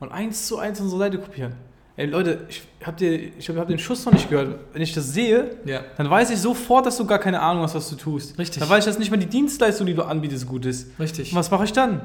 und 0.00 0.10
eins 0.10 0.46
zu 0.46 0.58
eins 0.58 0.80
unsere 0.80 0.98
Seite 0.98 1.18
kopieren. 1.18 1.54
Ey 1.96 2.06
Leute, 2.06 2.46
ich 2.48 2.62
hab, 2.82 2.96
dir, 2.96 3.12
ich 3.12 3.48
hab, 3.48 3.56
hab 3.56 3.68
den 3.68 3.78
Schuss 3.78 4.04
noch 4.04 4.12
nicht 4.12 4.28
gehört. 4.28 4.58
Wenn 4.72 4.82
ich 4.82 4.92
das 4.92 5.12
sehe, 5.12 5.58
ja. 5.64 5.80
dann 5.96 6.10
weiß 6.10 6.30
ich 6.30 6.38
sofort, 6.38 6.86
dass 6.86 6.96
du 6.96 7.06
gar 7.06 7.18
keine 7.18 7.40
Ahnung 7.40 7.62
hast, 7.62 7.74
was 7.74 7.88
du 7.88 7.96
tust. 7.96 8.38
Richtig. 8.38 8.58
Dann 8.58 8.68
weiß 8.68 8.84
ich, 8.84 8.90
dass 8.90 8.98
nicht 8.98 9.10
mal 9.10 9.16
die 9.16 9.26
Dienstleistung, 9.26 9.86
die 9.86 9.94
du 9.94 10.02
anbietest, 10.02 10.46
gut 10.46 10.66
ist. 10.66 10.98
Richtig. 10.98 11.30
Und 11.30 11.38
was 11.38 11.50
mache 11.50 11.64
ich 11.64 11.72
dann? 11.72 12.00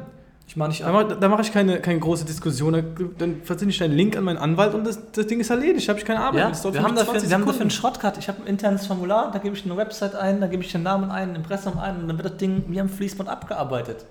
Ich 0.50 0.56
mache 0.56 0.70
nicht 0.70 0.82
Da 0.82 0.92
mache 0.92 1.30
mach 1.30 1.40
ich 1.42 1.52
keine, 1.52 1.80
keine 1.80 2.00
große 2.00 2.26
Diskussion. 2.26 2.74
Dann 3.20 3.44
versende 3.44 3.72
ich 3.72 3.78
deinen 3.78 3.96
Link 3.96 4.18
an 4.18 4.24
meinen 4.24 4.40
Anwalt 4.40 4.74
und 4.74 4.84
das, 4.84 5.00
das 5.12 5.28
Ding 5.28 5.40
ist 5.40 5.52
erledigt. 5.52 5.88
Habe 5.88 6.00
ich 6.00 6.06
keine 6.06 6.22
Arbeit. 6.22 6.64
Ja, 6.64 6.74
wir 6.74 6.82
haben, 6.82 6.96
dafür, 6.96 7.22
wir 7.22 7.32
haben 7.32 7.46
dafür 7.46 7.62
einen 7.62 7.70
Shortcut. 7.70 8.18
Ich 8.18 8.28
habe 8.28 8.42
ein 8.42 8.48
internes 8.48 8.88
Formular, 8.88 9.30
da 9.32 9.38
gebe 9.38 9.56
ich 9.56 9.64
eine 9.64 9.78
Website 9.78 10.16
ein, 10.16 10.42
da 10.42 10.48
gebe 10.48 10.64
ich 10.64 10.72
den 10.72 10.82
Namen 10.82 11.12
ein, 11.12 11.30
ein 11.30 11.36
Impressum 11.36 11.78
ein 11.78 11.98
und 11.98 12.08
dann 12.08 12.18
wird 12.18 12.32
das 12.32 12.38
Ding 12.38 12.64
wie 12.68 12.82
am 12.82 12.90
Fließband 12.90 13.30
abgearbeitet. 13.30 14.06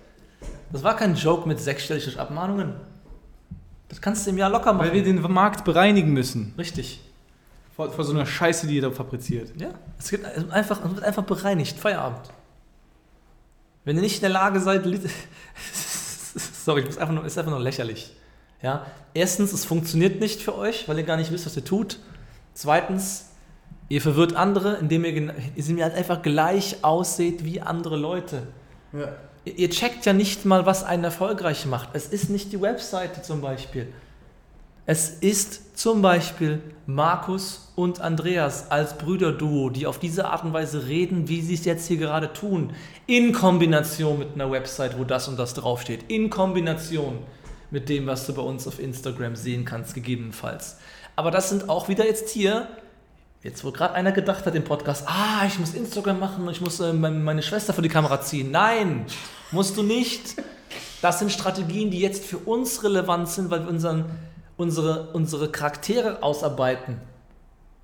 Das 0.70 0.84
war 0.84 0.94
kein 0.94 1.16
Joke 1.16 1.48
mit 1.48 1.58
sechsstelligen 1.58 2.16
Abmahnungen. 2.20 2.74
Das 3.88 4.00
kannst 4.00 4.24
du 4.24 4.30
im 4.30 4.38
Jahr 4.38 4.50
locker 4.50 4.72
machen. 4.72 4.86
Weil 4.86 4.94
wir 4.94 5.02
den 5.02 5.20
Markt 5.20 5.64
bereinigen 5.64 6.12
müssen. 6.12 6.54
Richtig. 6.56 7.00
Vor, 7.74 7.90
vor 7.90 8.04
so 8.04 8.12
einer 8.12 8.26
Scheiße, 8.26 8.68
die 8.68 8.76
ihr 8.76 8.82
da 8.82 8.92
fabriziert. 8.92 9.60
Ja, 9.60 9.70
es, 9.98 10.10
gibt 10.10 10.24
einfach, 10.52 10.84
es 10.84 10.94
wird 10.94 11.02
einfach 11.02 11.24
bereinigt. 11.24 11.76
Feierabend. 11.76 12.30
Wenn 13.84 13.96
ihr 13.96 14.02
nicht 14.02 14.16
in 14.16 14.20
der 14.20 14.30
Lage 14.30 14.60
seid, 14.60 14.84
Sorry, 16.68 16.80
ich 16.80 16.86
muss 16.86 16.98
einfach 16.98 17.14
nur, 17.14 17.24
ist 17.24 17.38
einfach 17.38 17.50
nur 17.50 17.60
lächerlich. 17.60 18.14
Ja? 18.60 18.84
Erstens, 19.14 19.54
es 19.54 19.64
funktioniert 19.64 20.20
nicht 20.20 20.42
für 20.42 20.54
euch, 20.54 20.86
weil 20.86 20.98
ihr 20.98 21.04
gar 21.04 21.16
nicht 21.16 21.32
wisst, 21.32 21.46
was 21.46 21.56
ihr 21.56 21.64
tut. 21.64 21.98
Zweitens, 22.52 23.30
ihr 23.88 24.02
verwirrt 24.02 24.36
andere, 24.36 24.76
indem 24.76 25.06
ihr, 25.06 25.32
indem 25.56 25.78
ihr 25.78 25.84
halt 25.84 25.94
einfach 25.94 26.20
gleich 26.20 26.84
ausseht 26.84 27.42
wie 27.46 27.62
andere 27.62 27.96
Leute. 27.96 28.42
Ja. 28.92 29.16
Ihr, 29.46 29.58
ihr 29.60 29.70
checkt 29.70 30.04
ja 30.04 30.12
nicht 30.12 30.44
mal, 30.44 30.66
was 30.66 30.84
einen 30.84 31.04
erfolgreich 31.04 31.64
macht. 31.64 31.88
Es 31.94 32.08
ist 32.08 32.28
nicht 32.28 32.52
die 32.52 32.60
Webseite 32.60 33.22
zum 33.22 33.40
Beispiel. 33.40 33.90
Es 34.90 35.10
ist 35.10 35.76
zum 35.78 36.00
Beispiel 36.00 36.62
Markus 36.86 37.70
und 37.76 38.00
Andreas 38.00 38.70
als 38.70 38.96
Brüderduo, 38.96 39.68
die 39.68 39.86
auf 39.86 39.98
diese 39.98 40.28
Art 40.28 40.44
und 40.44 40.54
Weise 40.54 40.86
reden, 40.86 41.28
wie 41.28 41.42
sie 41.42 41.52
es 41.52 41.66
jetzt 41.66 41.88
hier 41.88 41.98
gerade 41.98 42.32
tun, 42.32 42.72
in 43.06 43.34
Kombination 43.34 44.18
mit 44.18 44.28
einer 44.34 44.50
Website, 44.50 44.98
wo 44.98 45.04
das 45.04 45.28
und 45.28 45.38
das 45.38 45.52
draufsteht, 45.52 46.04
in 46.08 46.30
Kombination 46.30 47.18
mit 47.70 47.90
dem, 47.90 48.06
was 48.06 48.26
du 48.26 48.32
bei 48.32 48.40
uns 48.40 48.66
auf 48.66 48.80
Instagram 48.80 49.36
sehen 49.36 49.66
kannst, 49.66 49.92
gegebenenfalls. 49.92 50.78
Aber 51.16 51.30
das 51.30 51.50
sind 51.50 51.68
auch 51.68 51.90
wieder 51.90 52.06
jetzt 52.06 52.30
hier, 52.30 52.66
jetzt 53.42 53.62
wo 53.64 53.72
gerade 53.72 53.92
einer 53.92 54.12
gedacht 54.12 54.46
hat 54.46 54.54
im 54.54 54.64
Podcast, 54.64 55.04
ah, 55.06 55.44
ich 55.46 55.58
muss 55.58 55.74
Instagram 55.74 56.18
machen, 56.18 56.48
ich 56.48 56.62
muss 56.62 56.80
äh, 56.80 56.94
meine 56.94 57.42
Schwester 57.42 57.74
vor 57.74 57.82
die 57.82 57.90
Kamera 57.90 58.22
ziehen. 58.22 58.50
Nein, 58.52 59.04
musst 59.50 59.76
du 59.76 59.82
nicht. 59.82 60.36
Das 61.02 61.18
sind 61.18 61.30
Strategien, 61.30 61.90
die 61.90 62.00
jetzt 62.00 62.24
für 62.24 62.38
uns 62.38 62.82
relevant 62.82 63.28
sind, 63.28 63.50
weil 63.50 63.64
wir 63.64 63.68
unseren 63.68 64.06
unsere, 64.58 65.12
unsere 65.14 65.50
Charaktere 65.50 66.22
ausarbeiten, 66.22 67.00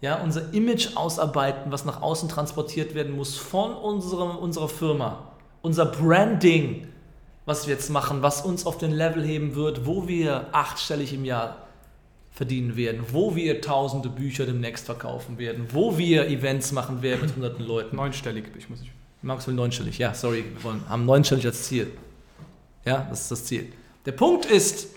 ja, 0.03 0.23
unser 0.23 0.53
Image 0.53 0.97
ausarbeiten, 0.97 1.73
was 1.73 1.87
nach 1.87 2.03
außen 2.03 2.29
transportiert 2.29 2.95
werden 2.95 3.17
muss 3.17 3.39
von 3.39 3.73
unserem, 3.73 4.37
unserer 4.37 4.69
Firma, 4.69 5.33
unser 5.63 5.87
Branding, 5.87 6.89
was 7.47 7.67
wir 7.67 7.75
jetzt 7.75 7.89
machen, 7.89 8.21
was 8.21 8.43
uns 8.43 8.67
auf 8.67 8.77
den 8.77 8.91
Level 8.91 9.25
heben 9.25 9.55
wird, 9.55 9.87
wo 9.87 10.07
wir 10.07 10.49
achtstellig 10.53 11.15
im 11.15 11.25
Jahr 11.25 11.57
verdienen 12.31 12.77
werden, 12.77 13.05
wo 13.13 13.37
wir 13.37 13.61
tausende 13.61 14.09
Bücher 14.09 14.45
demnächst 14.45 14.87
verkaufen 14.87 15.39
werden, 15.39 15.69
wo 15.73 15.97
wir 15.97 16.27
Events 16.29 16.73
machen 16.73 17.01
werden 17.01 17.23
mit 17.23 17.35
hunderten 17.37 17.65
Leuten. 17.65 17.97
Neunstellig, 17.97 18.47
ich 18.59 18.69
muss 18.69 18.81
nicht. 18.81 18.93
Markus 19.23 19.47
will 19.47 19.55
neunstellig, 19.55 19.97
ja, 19.97 20.13
sorry, 20.13 20.45
wir 20.53 20.65
wollen, 20.65 20.87
haben 20.89 21.07
neunstellig 21.07 21.47
als 21.47 21.63
Ziel. 21.63 21.91
Ja, 22.85 23.07
das 23.09 23.23
ist 23.23 23.31
das 23.31 23.45
Ziel. 23.45 23.73
Der 24.05 24.13
Punkt 24.13 24.45
ist, 24.45 24.89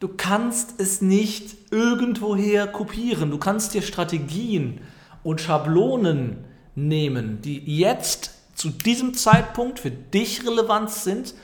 Du 0.00 0.08
kannst 0.08 0.80
es 0.80 1.02
nicht 1.02 1.70
irgendwoher 1.70 2.66
kopieren. 2.66 3.30
Du 3.30 3.36
kannst 3.36 3.74
dir 3.74 3.82
Strategien 3.82 4.80
und 5.22 5.42
Schablonen 5.42 6.38
nehmen, 6.74 7.42
die 7.42 7.58
jetzt 7.76 8.30
zu 8.54 8.70
diesem 8.70 9.12
Zeitpunkt 9.12 9.78
für 9.78 9.90
dich 9.90 10.46
relevant 10.46 10.88
sind, 10.90 11.34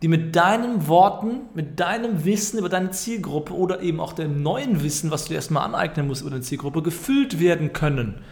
die 0.00 0.08
mit 0.08 0.34
deinen 0.34 0.88
Worten, 0.88 1.42
mit 1.52 1.78
deinem 1.78 2.24
Wissen 2.24 2.58
über 2.58 2.70
deine 2.70 2.90
Zielgruppe 2.90 3.52
oder 3.52 3.82
eben 3.82 4.00
auch 4.00 4.14
dem 4.14 4.42
neuen 4.42 4.82
Wissen, 4.82 5.10
was 5.10 5.26
du 5.26 5.34
erstmal 5.34 5.64
aneignen 5.64 6.06
musst 6.06 6.22
über 6.22 6.30
deine 6.30 6.42
Zielgruppe, 6.42 6.80
gefüllt 6.80 7.38
werden 7.38 7.74
können. 7.74 8.22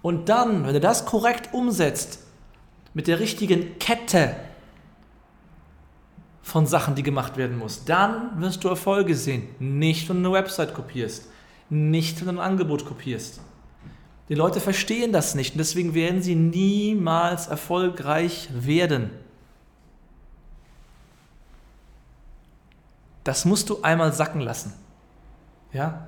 Und 0.00 0.30
dann, 0.30 0.64
wenn 0.64 0.72
du 0.72 0.80
das 0.80 1.04
korrekt 1.04 1.52
umsetzt, 1.52 2.20
mit 2.94 3.06
der 3.06 3.20
richtigen 3.20 3.78
Kette 3.78 4.36
von 6.48 6.66
Sachen, 6.66 6.94
die 6.94 7.02
gemacht 7.02 7.36
werden 7.36 7.58
muss. 7.58 7.84
Dann 7.84 8.40
wirst 8.40 8.64
du 8.64 8.68
Erfolge 8.68 9.14
sehen. 9.14 9.48
Nicht, 9.58 10.08
wenn 10.08 10.22
du 10.22 10.30
eine 10.30 10.42
Website 10.42 10.72
kopierst. 10.72 11.28
Nicht, 11.68 12.20
wenn 12.20 12.34
du 12.34 12.40
ein 12.40 12.46
Angebot 12.50 12.86
kopierst. 12.86 13.40
Die 14.30 14.34
Leute 14.34 14.58
verstehen 14.60 15.12
das 15.12 15.34
nicht 15.34 15.54
und 15.54 15.58
deswegen 15.58 15.92
werden 15.92 16.22
sie 16.22 16.34
niemals 16.34 17.48
erfolgreich 17.48 18.48
werden. 18.52 19.10
Das 23.24 23.44
musst 23.44 23.68
du 23.68 23.82
einmal 23.82 24.14
sacken 24.14 24.40
lassen. 24.40 24.72
Ja? 25.72 26.06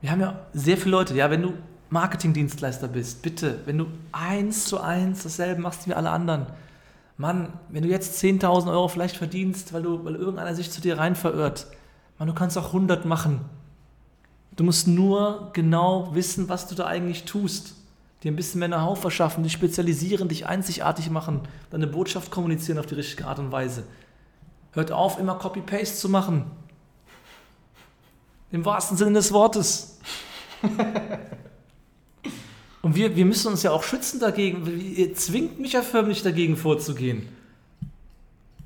Wir 0.00 0.10
haben 0.10 0.20
ja 0.20 0.46
sehr 0.54 0.78
viele 0.78 0.92
Leute, 0.92 1.14
ja, 1.14 1.30
wenn 1.30 1.42
du 1.42 1.52
Marketingdienstleister 1.90 2.88
bist, 2.88 3.20
bitte, 3.20 3.60
wenn 3.66 3.76
du 3.76 3.86
eins 4.12 4.64
zu 4.64 4.80
eins 4.80 5.24
dasselbe 5.24 5.60
machst 5.60 5.86
wie 5.86 5.92
alle 5.92 6.08
anderen, 6.08 6.46
Mann, 7.16 7.52
wenn 7.68 7.82
du 7.82 7.88
jetzt 7.88 8.22
10.000 8.22 8.70
Euro 8.70 8.88
vielleicht 8.88 9.16
verdienst, 9.16 9.72
weil, 9.72 9.82
du, 9.82 10.04
weil 10.04 10.14
irgendeiner 10.14 10.54
sich 10.54 10.70
zu 10.70 10.80
dir 10.80 10.98
rein 10.98 11.14
verirrt, 11.14 11.66
Mann, 12.18 12.28
du 12.28 12.34
kannst 12.34 12.56
auch 12.58 12.68
100 12.68 13.04
machen. 13.04 13.44
Du 14.56 14.64
musst 14.64 14.86
nur 14.86 15.50
genau 15.52 16.14
wissen, 16.14 16.48
was 16.48 16.66
du 16.66 16.74
da 16.74 16.86
eigentlich 16.86 17.24
tust. 17.24 17.74
Dir 18.22 18.30
ein 18.30 18.36
bisschen 18.36 18.60
mehr 18.60 18.68
Know-how 18.68 18.98
verschaffen, 18.98 19.42
dich 19.42 19.52
spezialisieren, 19.52 20.28
dich 20.28 20.46
einzigartig 20.46 21.10
machen, 21.10 21.40
deine 21.70 21.86
Botschaft 21.86 22.30
kommunizieren 22.30 22.78
auf 22.78 22.86
die 22.86 22.94
richtige 22.94 23.26
Art 23.26 23.38
und 23.38 23.50
Weise. 23.50 23.84
Hört 24.72 24.92
auf, 24.92 25.18
immer 25.18 25.34
Copy-Paste 25.34 25.96
zu 25.96 26.08
machen. 26.08 26.50
Im 28.50 28.64
wahrsten 28.64 28.96
Sinne 28.96 29.14
des 29.14 29.32
Wortes. 29.32 29.98
Und 32.82 32.96
wir, 32.96 33.14
wir 33.14 33.24
müssen 33.24 33.48
uns 33.48 33.62
ja 33.62 33.70
auch 33.70 33.82
schützen 33.84 34.18
dagegen. 34.20 34.66
Ihr 34.96 35.14
zwingt 35.14 35.60
mich 35.60 35.72
ja 35.72 35.82
förmlich 35.82 36.22
dagegen 36.22 36.56
vorzugehen. 36.56 37.28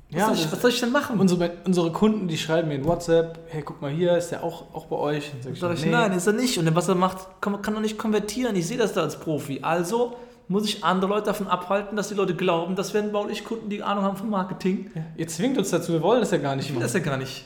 Was, 0.09 0.19
Ja, 0.19 0.25
soll, 0.27 0.35
ich, 0.35 0.51
was 0.51 0.61
soll 0.61 0.71
ich 0.71 0.79
denn 0.79 0.91
machen? 0.91 1.19
Unsere, 1.19 1.51
unsere 1.65 1.91
Kunden, 1.91 2.27
die 2.27 2.37
schreiben 2.37 2.69
mir 2.69 2.75
in 2.75 2.85
WhatsApp, 2.85 3.39
hey, 3.49 3.61
guck 3.61 3.81
mal 3.81 3.91
hier, 3.91 4.17
ist 4.17 4.29
der 4.29 4.43
auch, 4.43 4.73
auch 4.73 4.85
bei 4.85 4.95
euch? 4.95 5.31
Dann 5.43 5.53
Sag 5.53 5.73
ich, 5.75 5.85
nein, 5.85 6.13
ist 6.13 6.25
er 6.27 6.33
nicht. 6.33 6.57
Und 6.57 6.73
was 6.75 6.87
er 6.87 6.95
macht, 6.95 7.41
kann, 7.41 7.61
kann 7.61 7.73
doch 7.75 7.81
nicht 7.81 7.97
konvertieren. 7.97 8.55
Ich 8.55 8.67
sehe 8.67 8.77
das 8.77 8.93
da 8.93 9.01
als 9.01 9.19
Profi. 9.19 9.59
Also 9.61 10.15
muss 10.47 10.63
ich 10.65 10.83
andere 10.83 11.11
Leute 11.11 11.25
davon 11.25 11.47
abhalten, 11.47 11.97
dass 11.97 12.07
die 12.07 12.13
Leute 12.15 12.33
glauben, 12.33 12.75
das 12.77 12.93
wären 12.93 13.11
baulich 13.11 13.43
Kunden, 13.43 13.69
die 13.69 13.83
Ahnung 13.83 14.05
haben 14.05 14.15
von 14.15 14.29
Marketing. 14.29 14.89
Ja, 14.95 15.01
ihr 15.17 15.27
zwingt 15.27 15.57
uns 15.57 15.71
dazu, 15.71 15.91
wir 15.91 16.01
wollen 16.01 16.21
das 16.21 16.31
ja 16.31 16.37
gar 16.37 16.55
nicht 16.55 16.65
Ich 16.65 16.71
will 16.71 16.75
machen. 16.77 16.83
das 16.83 16.93
ja 16.93 16.99
gar 17.01 17.17
nicht. 17.17 17.43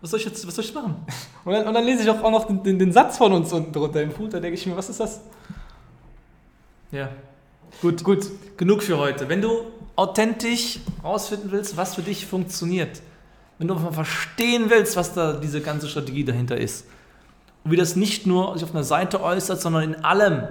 Was 0.00 0.10
soll 0.10 0.20
ich 0.20 0.26
jetzt 0.26 0.46
was 0.46 0.54
soll 0.54 0.64
ich 0.64 0.74
machen? 0.74 0.96
Und 1.44 1.52
dann, 1.54 1.66
und 1.66 1.72
dann 1.72 1.84
lese 1.84 2.02
ich 2.02 2.10
auch, 2.10 2.22
auch 2.22 2.30
noch 2.30 2.46
den, 2.46 2.62
den, 2.62 2.78
den 2.78 2.92
Satz 2.92 3.16
von 3.16 3.32
uns 3.32 3.50
unten 3.50 3.72
drunter 3.72 4.02
im 4.02 4.10
Food, 4.10 4.34
da 4.34 4.40
denke 4.40 4.58
ich 4.58 4.66
mir, 4.66 4.76
was 4.76 4.90
ist 4.90 5.00
das? 5.00 5.22
Ja. 6.92 7.08
Gut, 7.80 8.04
gut. 8.04 8.26
Genug 8.58 8.82
für 8.82 8.98
heute. 8.98 9.26
Wenn 9.30 9.40
du 9.40 9.62
authentisch 9.96 10.80
rausfinden 11.02 11.50
willst, 11.50 11.78
was 11.78 11.94
für 11.94 12.02
dich 12.02 12.26
funktioniert, 12.26 13.00
wenn 13.58 13.68
du 13.68 13.74
mal 13.74 13.92
verstehen 13.92 14.68
willst, 14.68 14.96
was 14.96 15.14
da 15.14 15.34
diese 15.34 15.60
ganze 15.60 15.88
Strategie 15.88 16.24
dahinter 16.24 16.56
ist 16.56 16.86
und 17.64 17.70
wie 17.70 17.76
das 17.76 17.96
nicht 17.96 18.26
nur 18.26 18.54
sich 18.54 18.64
auf 18.64 18.74
einer 18.74 18.84
Seite 18.84 19.22
äußert, 19.22 19.60
sondern 19.60 19.82
in 19.82 20.04
allem, 20.04 20.48